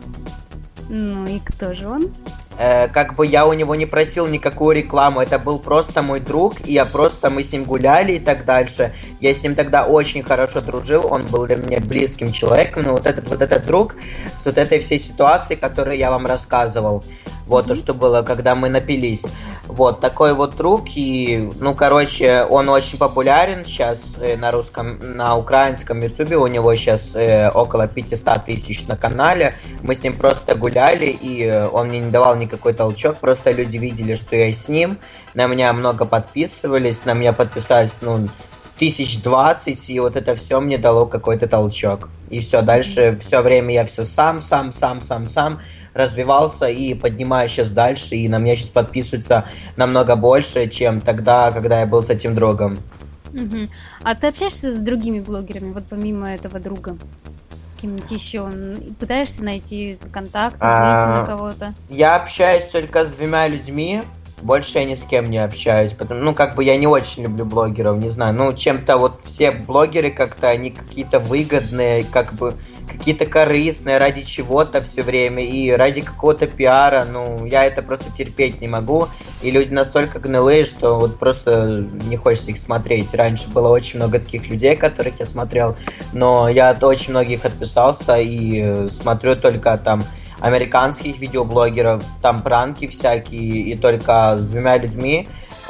[0.90, 2.12] Ну и кто же он?
[2.58, 6.68] Э, как бы я у него не просил никакую рекламу, это был просто мой друг,
[6.68, 8.94] и я просто, мы с ним гуляли и так дальше.
[9.20, 13.08] Я с ним тогда очень хорошо дружил, он был для меня близким человеком, но вот
[13.08, 13.96] этот вот этот друг
[14.38, 17.04] с вот этой всей ситуацией, которую я вам рассказывал,
[17.48, 19.24] вот то, что было, когда мы напились.
[19.68, 25.38] Вот, такой вот друг, и, ну, короче, он очень популярен сейчас э, на русском, на
[25.38, 30.56] украинском ютубе, у него сейчас э, около 500 тысяч на канале, мы с ним просто
[30.56, 34.68] гуляли, и э, он мне не давал никакой толчок, просто люди видели, что я с
[34.68, 34.98] ним,
[35.34, 38.28] на меня много подписывались, на меня подписались, ну,
[38.78, 42.10] тысяч двадцать, и вот это все мне дало какой-то толчок.
[42.30, 45.62] И все, дальше все время я все сам, сам, сам, сам, сам,
[45.94, 49.46] развивался и поднимаю сейчас дальше, и на меня сейчас подписываются
[49.78, 52.78] намного больше, чем тогда, когда я был с этим другом.
[53.34, 53.68] Угу.
[54.04, 56.98] А ты общаешься с другими блогерами, вот помимо этого друга?
[57.84, 58.50] кем-нибудь еще?
[59.00, 61.74] Пытаешься найти контакт, выйти а, на кого-то?
[61.90, 64.04] Я общаюсь только с двумя людьми.
[64.42, 67.46] Больше я ни с кем не общаюсь, потому, ну, как бы я не очень люблю
[67.46, 72.54] блогеров, не знаю, ну, чем-то вот все блогеры как-то, они какие-то выгодные, как бы,
[72.88, 78.62] какие-то корыстные ради чего-то все время и ради какого-то пиара, ну, я это просто терпеть
[78.62, 79.08] не могу.
[79.42, 83.14] И люди настолько гнилые, что вот просто не хочется их смотреть.
[83.14, 85.76] Раньше было очень много таких людей, которых я смотрел,
[86.14, 90.04] но я от очень многих отписался и смотрю только там
[90.40, 95.28] американских видеоблогеров, там пранки всякие, и только с двумя людьми,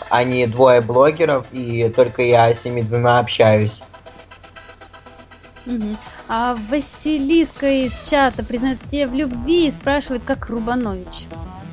[0.10, 3.82] они двое блогеров, и только я с ними двумя общаюсь.
[5.66, 5.98] Угу.
[6.30, 11.26] А Василиска из чата признается тебе в любви и спрашивает, как Рубанович.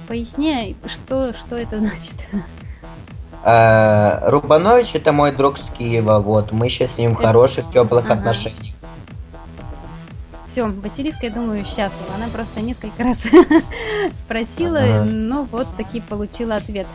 [0.08, 2.14] Поясняй, что, что это значит.
[3.44, 6.52] Э, Рубанович это мой друг с Киева, вот.
[6.52, 8.14] Мы сейчас с ним в хороших, теплых ага.
[8.14, 8.74] отношениях.
[10.46, 12.14] Все, Василиска, я думаю, счастлива.
[12.16, 13.22] Она просто несколько раз
[14.12, 15.04] спросила, ага.
[15.04, 16.88] но вот таки получила ответ.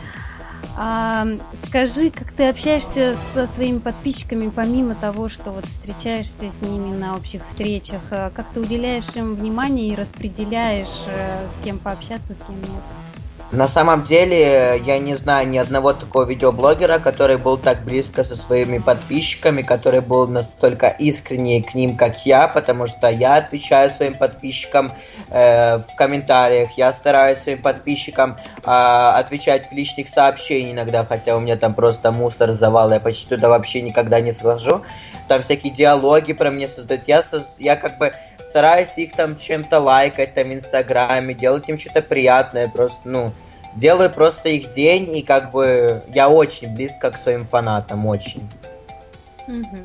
[0.76, 1.26] А,
[1.66, 7.16] скажи, как ты общаешься со своими подписчиками, помимо того, что вот встречаешься с ними на
[7.16, 12.38] общих встречах, а как ты уделяешь им внимание и распределяешь, э, с кем пообщаться, с
[12.38, 13.05] кем нет?
[13.56, 18.36] На самом деле, я не знаю ни одного такого видеоблогера, который был так близко со
[18.36, 24.12] своими подписчиками, который был настолько искренний к ним, как я, потому что я отвечаю своим
[24.12, 24.92] подписчикам
[25.30, 31.40] э, в комментариях, я стараюсь своим подписчикам э, отвечать в личных сообщениях иногда, хотя у
[31.40, 34.82] меня там просто мусор, завал, я почти туда вообще никогда не сложу.
[35.28, 37.04] Там всякие диалоги про меня создают.
[37.06, 37.48] Я, соз...
[37.58, 38.12] я как бы
[38.50, 43.32] стараюсь их там чем-то лайкать там в Инстаграме, делать им что-то приятное, просто, ну,
[43.76, 48.48] делаю просто их день, и как бы я очень близко к своим фанатам, очень.
[49.46, 49.78] Угу.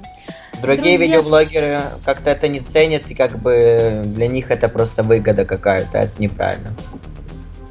[0.61, 0.97] Другие Друзья...
[0.97, 6.21] видеоблогеры как-то это не ценят, и как бы для них это просто выгода какая-то, это
[6.21, 6.73] неправильно.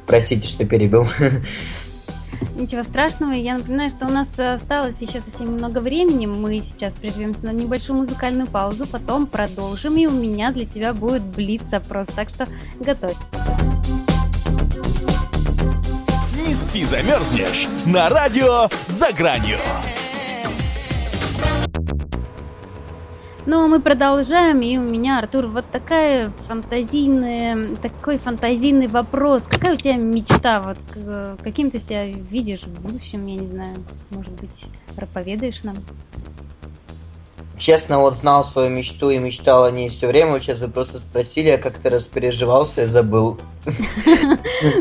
[0.07, 1.07] Простите, что перебил.
[2.55, 3.31] Ничего страшного.
[3.31, 6.25] Я напоминаю, что у нас осталось еще совсем немного времени.
[6.25, 11.21] Мы сейчас прервемся на небольшую музыкальную паузу, потом продолжим, и у меня для тебя будет
[11.23, 12.07] блиц-опрос.
[12.07, 12.47] Так что
[12.79, 13.15] готовь.
[16.51, 19.57] Не спи, замерзнешь на радио «За гранью».
[23.45, 29.43] Ну, мы продолжаем, и у меня, Артур, вот такая фантазийная, такой фантазийный вопрос.
[29.43, 30.61] Какая у тебя мечта?
[30.61, 33.77] Вот каким ты себя видишь в будущем, я не знаю,
[34.09, 34.65] может быть,
[34.97, 35.77] проповедаешь нам?
[37.61, 40.31] Честно, вот знал свою мечту и мечтал о ней все время.
[40.31, 43.39] Вот сейчас вы просто спросили, а как ты распереживался и забыл.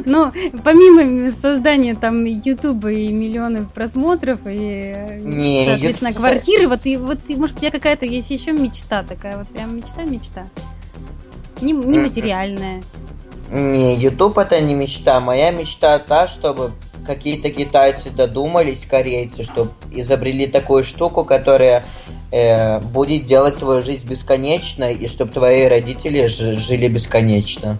[0.07, 0.33] Ну,
[0.65, 7.57] помимо создания там Ютуба и миллионов просмотров и, не, соответственно, квартиры, вот и вот, может,
[7.57, 10.47] у тебя какая-то есть еще мечта такая, вот прям мечта-мечта.
[11.61, 12.83] Не, не материальная.
[13.51, 15.21] Не, YouTube это не мечта.
[15.21, 16.71] Моя мечта та, чтобы
[17.07, 21.85] какие-то китайцы додумались, корейцы, чтобы изобрели такую штуку, которая
[22.33, 27.79] э, будет делать твою жизнь бесконечной, и чтобы твои родители жили бесконечно.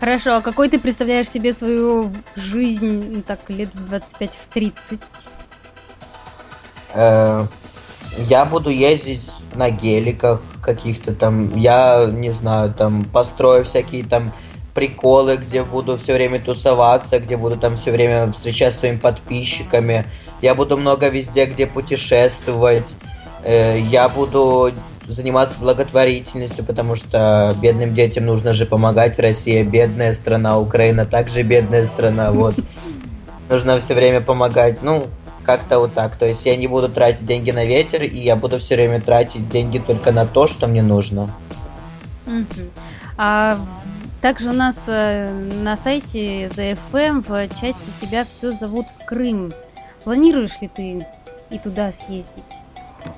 [0.00, 5.00] Хорошо, а какой ты представляешь себе свою жизнь, ну, так, лет в 25 в 30?
[6.94, 7.46] Э,
[8.28, 9.22] я буду ездить
[9.54, 14.32] на геликах каких-то там, я не знаю, там построю всякие там
[14.74, 20.04] приколы, где буду все время тусоваться, где буду там все время встречаться с своими подписчиками.
[20.42, 22.94] Я буду много везде, где путешествовать.
[23.44, 24.72] Э, я буду
[25.06, 29.18] заниматься благотворительностью, потому что бедным детям нужно же помогать.
[29.18, 32.30] Россия бедная страна, Украина также бедная страна.
[32.32, 32.54] Вот.
[33.50, 34.82] Нужно все время помогать.
[34.82, 35.06] Ну,
[35.44, 36.16] как-то вот так.
[36.16, 39.48] То есть я не буду тратить деньги на ветер, и я буду все время тратить
[39.48, 41.30] деньги только на то, что мне нужно.
[43.16, 43.58] А
[44.20, 45.30] также у нас э,
[45.62, 49.52] на сайте ZFM в чате тебя все зовут в Крым.
[50.04, 51.06] Планируешь ли ты
[51.50, 52.44] и туда съездить?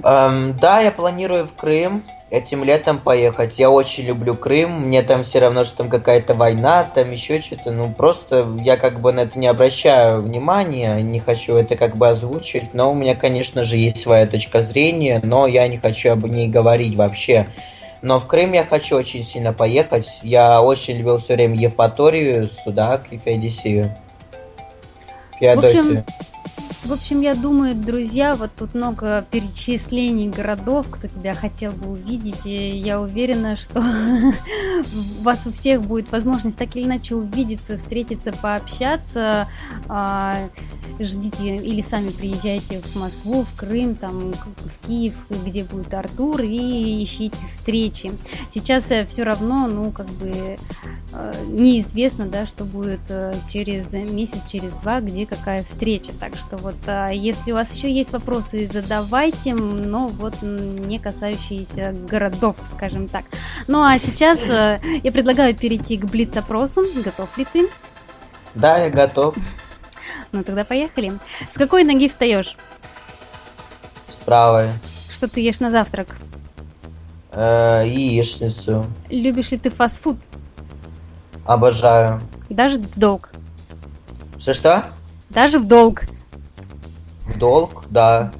[0.03, 3.59] Эм, да, я планирую в Крым этим летом поехать.
[3.59, 4.81] Я очень люблю Крым.
[4.81, 7.70] Мне там все равно, что там какая-то война, там еще что-то.
[7.70, 12.09] Ну, просто я как бы на это не обращаю внимания, не хочу это как бы
[12.09, 12.75] озвучить.
[12.75, 16.49] Но у меня, конечно же, есть своя точка зрения, но я не хочу об ней
[16.49, 17.49] говорить вообще.
[18.03, 20.07] Но в Крым я хочу очень сильно поехать.
[20.22, 23.96] Я очень любил все время Евпаторию, сюда, к Феодосию.
[25.40, 25.85] Феодосию.
[25.85, 26.05] В общем,
[27.20, 33.01] я думаю, друзья, вот тут много перечислений городов, кто тебя хотел бы увидеть, и я
[33.01, 39.49] уверена, что у вас у всех будет возможность так или иначе увидеться, встретиться, пообщаться.
[40.99, 47.03] Ждите или сами приезжайте в Москву, в Крым, там, в Киев, где будет Артур, и
[47.03, 48.11] ищите встречи.
[48.51, 50.57] Сейчас все равно, ну, как бы
[51.49, 53.01] неизвестно, да, что будет
[53.49, 56.12] через месяц, через два, где какая встреча.
[56.18, 56.76] Так что вот,
[57.12, 63.24] если у вас еще есть вопросы, задавайте, но вот не касающиеся городов, скажем так.
[63.66, 66.82] Ну а сейчас я предлагаю перейти к блиц-опросу.
[67.05, 67.68] Готов ли ты?
[68.55, 69.37] Да, я готов.
[70.33, 71.13] Ну тогда поехали.
[71.51, 72.57] С какой ноги встаешь?
[74.09, 74.71] С правой.
[75.11, 76.17] Что ты ешь на завтрак?
[77.33, 78.87] Э, яичницу.
[79.09, 80.17] Любишь ли ты фастфуд?
[81.45, 82.21] Обожаю.
[82.49, 83.31] Даже в долг?
[84.39, 84.85] Что-что?
[85.31, 86.03] Даже в долг.
[87.27, 88.33] В долг, да.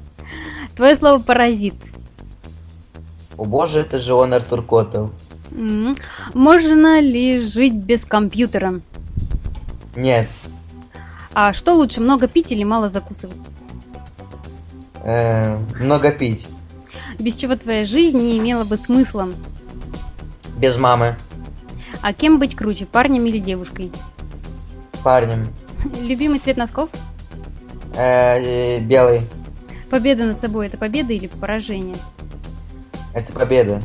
[0.75, 1.75] Твое слово паразит.
[3.37, 5.11] О боже, это же он Артур Котов.
[6.33, 8.81] Можно ли жить без компьютера?
[9.95, 10.29] Нет.
[11.39, 13.37] А что лучше, много пить или мало закусывать?
[15.03, 16.47] Э, много пить.
[17.19, 19.27] Без чего твоя жизнь не имела бы смысла?
[20.57, 21.15] Без мамы.
[22.01, 23.91] А кем быть круче, парнем или девушкой?
[25.03, 25.47] Парнем.
[26.01, 26.89] Любимый цвет носков?
[27.95, 29.21] Э, э, белый.
[29.91, 31.97] Победа над собой это победа или поражение?
[33.13, 33.79] Это победа.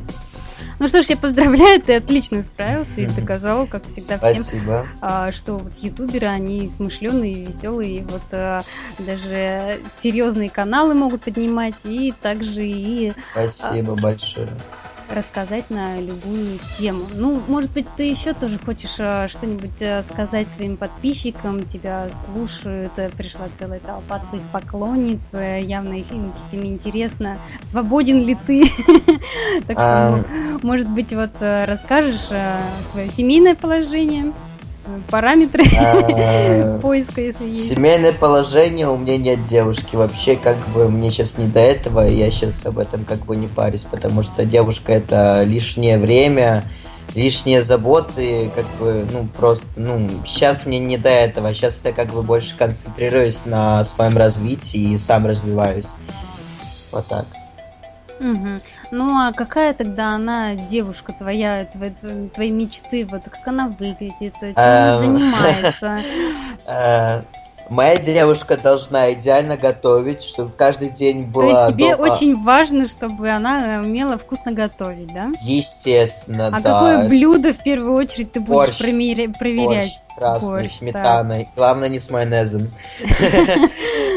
[0.83, 4.85] Ну что ж, я поздравляю, ты отлично справился и доказал, как всегда, всем, Спасибо.
[5.01, 8.63] А, что вот ютуберы, они смышленые, веселые, вот а,
[8.99, 13.13] даже серьезные каналы могут поднимать, и также и...
[13.31, 14.49] Спасибо большое
[15.13, 17.05] рассказать на любую тему.
[17.15, 22.93] Ну, может быть, ты еще тоже хочешь э, что-нибудь э, сказать своим подписчикам, тебя слушают,
[22.97, 26.07] э, пришла целая толпа твоих поклонниц, явно их,
[26.49, 27.39] всем интересно,
[27.71, 28.65] свободен ли ты.
[29.67, 30.25] Так что,
[30.63, 32.29] может быть, вот расскажешь
[32.91, 34.33] свое семейное положение?
[35.11, 37.69] Параметры а, поиска, если есть.
[37.69, 39.97] Семейное положение, у меня нет девушки.
[39.97, 43.49] Вообще, как бы, мне сейчас не до этого, я сейчас об этом как бы не
[43.49, 46.65] парюсь, потому что девушка это лишнее время,
[47.15, 52.09] лишние заботы, как бы, ну, просто, ну, сейчас мне не до этого, сейчас я как
[52.09, 55.89] бы больше концентрируюсь на своем развитии и сам развиваюсь.
[56.91, 57.27] Вот так.
[58.21, 58.61] Угу.
[58.93, 61.91] Ну а какая тогда она девушка твоя, твои,
[62.29, 65.19] твои мечты, вот как она выглядит, чем она эм.
[65.19, 66.03] занимается?
[66.65, 67.23] Э,
[67.71, 71.43] моя девушка должна идеально готовить, чтобы каждый день было.
[71.43, 72.13] То есть тебе дома...
[72.13, 75.33] очень важно, чтобы она умела вкусно готовить, да?
[75.41, 76.57] Естественно, а да.
[76.57, 78.79] А какое блюдо в первую очередь ты будешь Борщ.
[78.79, 79.33] проверять?
[79.41, 81.45] Борщ красный, Борщ, сметаной.
[81.45, 81.51] Да.
[81.57, 82.69] Главное не с майонезом.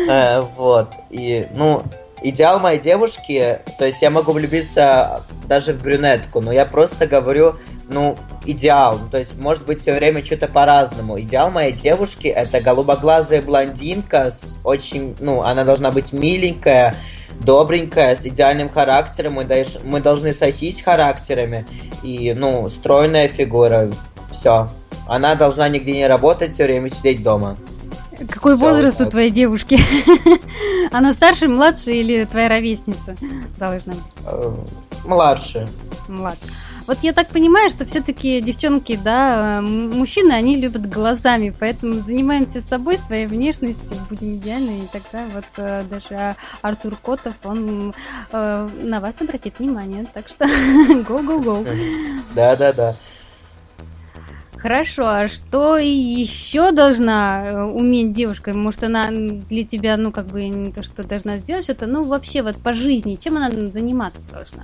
[0.08, 0.90] Э, вот.
[1.10, 1.82] И, ну,
[2.30, 7.56] идеал моей девушки, то есть я могу влюбиться даже в брюнетку, но я просто говорю,
[7.88, 9.00] ну, идеал.
[9.12, 11.20] То есть, может быть, все время что-то по-разному.
[11.20, 16.96] Идеал моей девушки это голубоглазая блондинка с очень, ну, она должна быть миленькая,
[17.42, 19.34] добренькая, с идеальным характером.
[19.34, 21.66] Мы, даж, мы должны сойтись характерами.
[22.02, 23.90] И, ну, стройная фигура.
[24.32, 24.68] Все.
[25.08, 27.58] Она должна нигде не работать, все время сидеть дома.
[28.30, 29.80] Какой возраст у твоей девушки?
[30.92, 33.16] Она старше, младше или твоя ровесница
[33.58, 34.04] должна быть?
[34.26, 34.52] Э,
[35.06, 35.68] младше.
[36.08, 36.48] Младше.
[36.88, 43.00] Вот я так понимаю, что все-таки девчонки, да, мужчины, они любят глазами, поэтому занимаемся собой,
[43.00, 47.94] своей внешностью, будем идеальны, и тогда вот э, даже Артур Котов, он
[48.32, 50.46] э, на вас обратит внимание, так что
[51.08, 51.68] go-go-go.
[52.36, 52.96] Да-да-да.
[54.66, 58.52] Хорошо, а что еще должна э, уметь девушка?
[58.52, 62.42] Может, она для тебя, ну, как бы не то, что должна сделать что-то, ну, вообще
[62.42, 64.64] вот по жизни, чем она заниматься должна?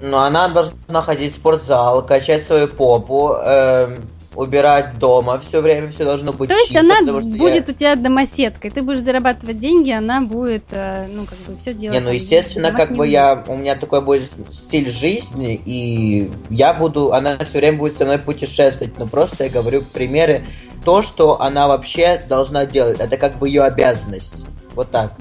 [0.00, 3.98] Ну, она должна ходить в спортзал, качать свою попу, э,
[4.34, 7.72] убирать дома все время, все должно быть То есть чисто, она будет я...
[7.72, 11.98] у тебя домоседкой, ты будешь зарабатывать деньги, она будет, э, ну, как бы, все делать.
[11.98, 17.12] Не, ну, естественно, как бы я, у меня такой будет стиль жизни, и я буду,
[17.12, 20.44] она все время будет со мной путешествовать, но просто я говорю примеры,
[20.84, 25.12] то, что она вообще должна делать, это как бы ее обязанность, вот так.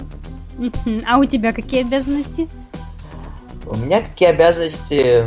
[1.07, 2.47] А у тебя какие обязанности?
[3.66, 5.26] У меня какие обязанности?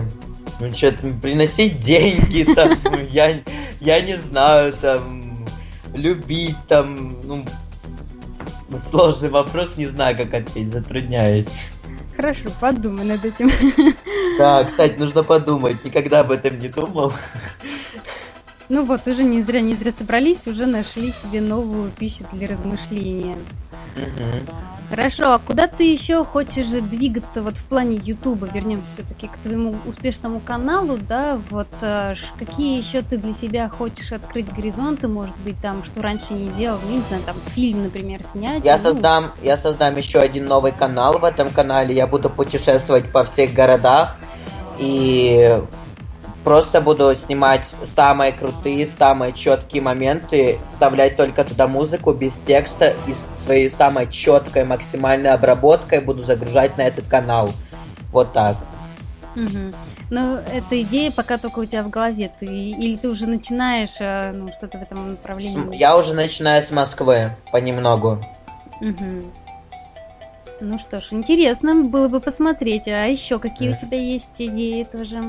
[0.60, 2.78] Ну, что приносить деньги, там,
[3.10, 3.40] я,
[3.80, 5.46] я не знаю, там,
[5.94, 7.44] любить, там, ну,
[8.78, 11.66] сложный вопрос, не знаю, как ответить, затрудняюсь.
[12.16, 13.50] Хорошо, подумай над этим.
[14.36, 17.12] Да, кстати, нужно подумать, никогда об этом не думал.
[18.68, 23.36] Ну вот, уже не зря, не зря собрались, уже нашли тебе новую пищу для размышления.
[23.96, 24.73] Угу.
[24.94, 28.46] Хорошо, а куда ты еще хочешь двигаться вот в плане Ютуба?
[28.54, 31.40] Вернемся все-таки к твоему успешному каналу, да?
[31.50, 36.34] Вот э, какие еще ты для себя хочешь открыть горизонты, может быть, там, что раньше
[36.34, 38.64] не делал, ну, не знаю, там, фильм, например, снять?
[38.64, 38.84] Я ну...
[38.84, 41.92] создам, я создам еще один новый канал в этом канале.
[41.92, 44.16] Я буду путешествовать по всех городах
[44.78, 45.58] и
[46.44, 53.14] Просто буду снимать самые крутые, самые четкие моменты, вставлять только туда музыку без текста и
[53.42, 57.50] своей самой четкой максимальной обработкой буду загружать на этот канал.
[58.12, 58.56] Вот так.
[59.34, 59.72] Угу.
[60.10, 62.30] Ну, эта идея пока только у тебя в голове.
[62.38, 65.74] Ты или ты уже начинаешь э, ну, что-то в этом направлении?
[65.76, 68.20] Я уже начинаю с Москвы понемногу.
[68.82, 69.32] Угу.
[70.60, 72.86] Ну что ж, интересно было бы посмотреть.
[72.86, 75.22] А еще какие у тебя есть идеи тоже?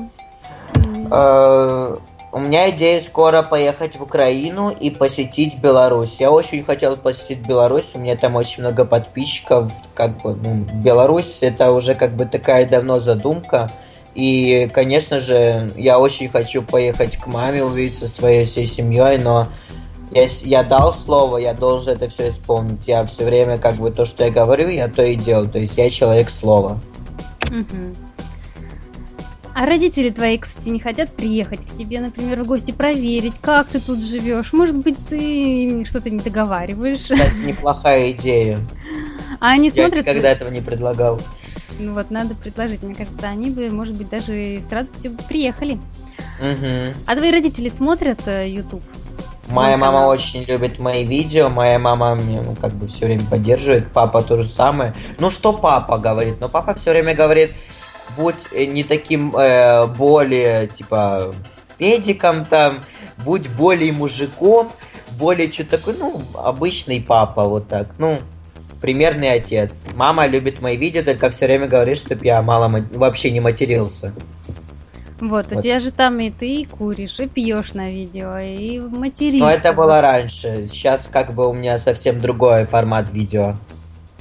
[1.10, 1.96] Э,
[2.32, 6.16] у меня идея скоро поехать в Украину и посетить Беларусь.
[6.18, 9.72] Я очень хотел посетить Беларусь, у меня там очень много подписчиков.
[9.94, 13.70] Как бы, ну, Беларусь это уже как бы такая давно задумка.
[14.14, 19.46] И, конечно же, я очень хочу поехать к маме, увидеться со своей всей семьей, но
[20.10, 22.86] я, я дал слово, я должен это все исполнить.
[22.86, 25.48] Я все время как бы то, что я говорю, я то и делаю.
[25.48, 26.78] То есть я человек слова.
[27.46, 28.05] Угу.
[29.58, 33.80] А родители твои, кстати, не хотят приехать к тебе, например, в гости проверить, как ты
[33.80, 34.52] тут живешь.
[34.52, 36.98] Может быть, ты что-то не договариваешь.
[36.98, 38.58] Кстати, неплохая идея.
[39.40, 40.04] А они смотрят...
[40.04, 41.22] Я никогда этого не предлагал.
[41.78, 42.82] Ну вот, надо предложить.
[42.82, 45.78] Мне кажется, они бы, может быть, даже с радостью приехали.
[46.38, 46.94] Угу.
[47.06, 48.82] А твои родители смотрят э, YouTube?
[49.48, 53.90] Моя мама очень любит мои видео, моя мама мне ну, как бы все время поддерживает,
[53.90, 54.92] папа то же самое.
[55.18, 56.40] Ну что папа говорит?
[56.40, 57.52] Но папа все время говорит,
[58.16, 61.34] будь э, не таким э, более, типа,
[61.78, 62.80] педиком там,
[63.24, 64.68] будь более мужиком,
[65.18, 68.18] более что такой, ну, обычный папа, вот так, ну,
[68.80, 69.86] примерный отец.
[69.94, 74.12] Мама любит мои видео, только все время говорит, чтобы я мало вообще не матерился.
[75.20, 78.78] Вот, вот, у тебя же там и ты и куришь, и пьешь на видео, и
[78.80, 79.38] материшься.
[79.38, 80.68] Но это было раньше.
[80.70, 83.54] Сейчас как бы у меня совсем другой формат видео.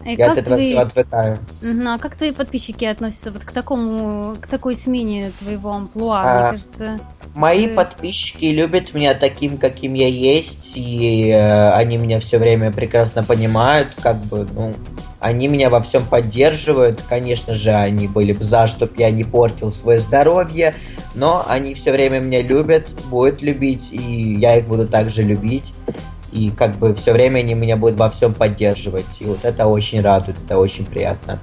[0.05, 0.67] И Я от этого твои...
[0.67, 1.39] всего отвыкаю.
[1.63, 6.21] Угу, а как твои подписчики относятся вот к такому, к такой смене твоего амплуа?
[6.23, 6.99] А, Мне кажется,
[7.33, 7.73] мои ты...
[7.73, 13.87] подписчики любят меня таким, каким я есть, и э, они меня все время прекрасно понимают,
[14.01, 14.73] как бы, ну,
[15.19, 17.01] они меня во всем поддерживают.
[17.09, 20.75] Конечно же, они были бы за, чтобы я не портил свое здоровье,
[21.15, 25.73] но они все время меня любят, будут любить, и я их буду также любить
[26.35, 29.05] и как бы все время они меня будут во всем поддерживать.
[29.19, 31.39] И вот это очень радует, это очень приятно.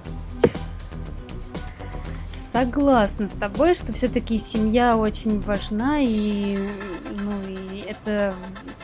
[2.53, 6.59] Согласна с тобой, что все-таки семья очень важна, и,
[7.11, 8.34] ну, и это,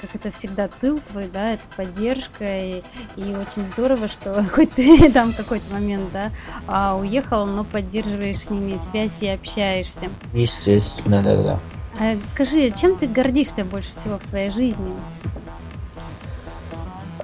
[0.00, 2.82] как это всегда, тыл твой, да, это поддержка, и,
[3.16, 6.30] и очень здорово, что хоть ты там какой-то момент, да,
[6.66, 10.08] а уехал, но поддерживаешь с ними связь и общаешься.
[10.32, 11.60] Естественно, да-да.
[12.00, 14.94] А скажи, чем ты гордишься больше всего в своей жизни?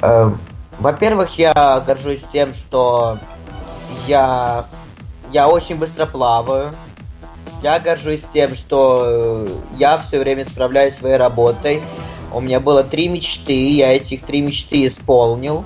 [0.05, 0.39] Эм,
[0.81, 3.19] во-первых, я горжусь тем, что
[4.07, 4.67] я,
[5.33, 6.73] я очень быстро плаваю.
[7.63, 9.49] Я горжусь тем, что э,
[9.79, 11.81] я все время справляюсь своей работой.
[12.35, 15.65] У меня было три мечты, я этих три мечты исполнил.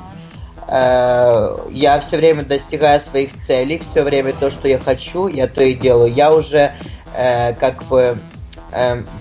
[0.68, 5.64] Э, я все время достигаю своих целей, все время то, что я хочу, я то
[5.64, 6.14] и делаю.
[6.14, 6.74] Я уже
[7.16, 8.16] э, как бы,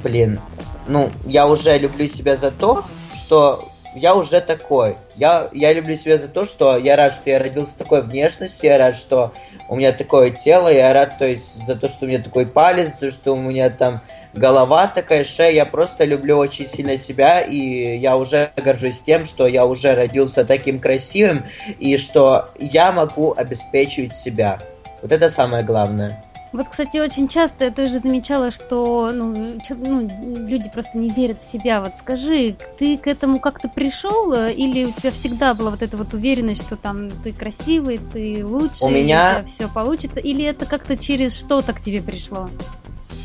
[0.03, 0.39] блин,
[0.85, 2.83] ну, я уже люблю себя за то,
[3.15, 3.67] что
[3.97, 4.95] я уже такой.
[5.15, 8.77] Я, я люблю себя за то, что я рад, что я родился такой внешностью, я
[8.77, 9.31] рад, что
[9.67, 12.91] у меня такое тело, я рад, то есть, за то, что у меня такой палец,
[12.91, 13.99] за то, что у меня там
[14.33, 15.51] голова такая, шея.
[15.51, 20.45] Я просто люблю очень сильно себя, и я уже горжусь тем, что я уже родился
[20.45, 21.43] таким красивым,
[21.79, 24.59] и что я могу обеспечивать себя.
[25.01, 26.23] Вот это самое главное.
[26.53, 30.09] Вот, кстати, очень часто я тоже замечала, что ну, ну,
[30.47, 31.81] люди просто не верят в себя.
[31.81, 35.97] Вот скажи, ты к этому как-то пришел, э, или у тебя всегда была вот эта
[35.97, 39.43] вот уверенность, что там ты красивый, ты лучший, у меня...
[39.45, 42.49] все получится, или это как-то через что-то к тебе пришло?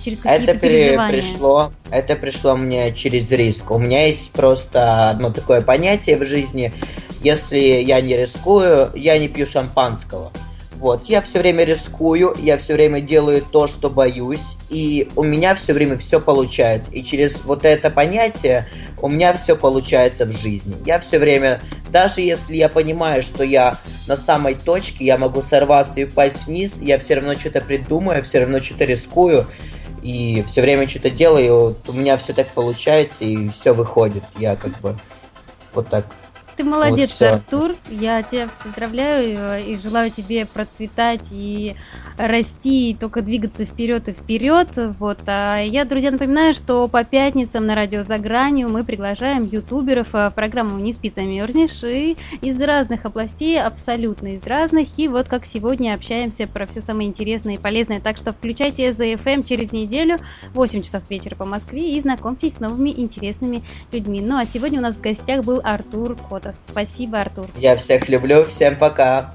[0.05, 1.23] Через какие-то это переживания?
[1.23, 3.71] пришло, это пришло мне через риск.
[3.71, 6.73] У меня есть просто одно такое понятие в жизни.
[7.23, 10.33] Если я не рискую, я не пью шампанского.
[10.83, 15.55] Вот, я все время рискую, я все время делаю то, что боюсь, и у меня
[15.55, 16.91] все время все получается.
[16.91, 18.67] И через вот это понятие
[19.01, 20.75] у меня все получается в жизни.
[20.85, 21.61] Я все время,
[21.93, 23.79] даже если я понимаю, что я
[24.09, 28.41] на самой точке, я могу сорваться и упасть вниз, я все равно что-то придумаю, все
[28.41, 29.47] равно что-то рискую,
[30.03, 34.25] и все время что-то делаю, у меня все так получается, и все выходит.
[34.37, 34.99] Я как бы
[35.75, 36.07] вот так.
[36.57, 37.75] Ты молодец, вот Артур.
[37.91, 41.77] Я тебя поздравляю э, и желаю тебе процветать и
[42.19, 44.69] расти, и только двигаться вперед и вперед.
[44.99, 45.19] Вот.
[45.27, 50.33] А я, друзья, напоминаю, что по пятницам на радио «За гранью» мы приглашаем ютуберов в
[50.35, 54.89] программу «Не спи, замерзнешь» и из разных областей, абсолютно из разных.
[54.99, 58.01] И вот как сегодня общаемся про все самое интересное и полезное.
[58.01, 60.19] Так что включайте ZFM через неделю,
[60.53, 64.21] 8 часов вечера по Москве, и знакомьтесь с новыми интересными людьми.
[64.21, 66.57] Ну а сегодня у нас в гостях был Артур Котос.
[66.69, 67.47] Спасибо, Артур.
[67.57, 69.35] Я всех люблю, всем пока.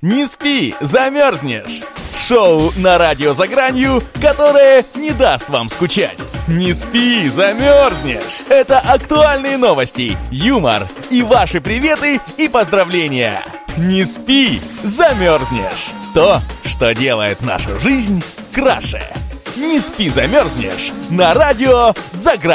[0.00, 1.82] Не спи, замерзнешь!
[2.14, 6.18] Шоу на радио за гранью, которое не даст вам скучать.
[6.46, 8.42] Не спи, замерзнешь!
[8.48, 13.44] Это актуальные новости, юмор и ваши приветы и поздравления.
[13.76, 15.97] Не спи, замерзнешь!
[16.14, 19.02] То, что делает нашу жизнь краше.
[19.56, 20.92] Не спи, замерзнешь!
[21.10, 22.38] На радио за.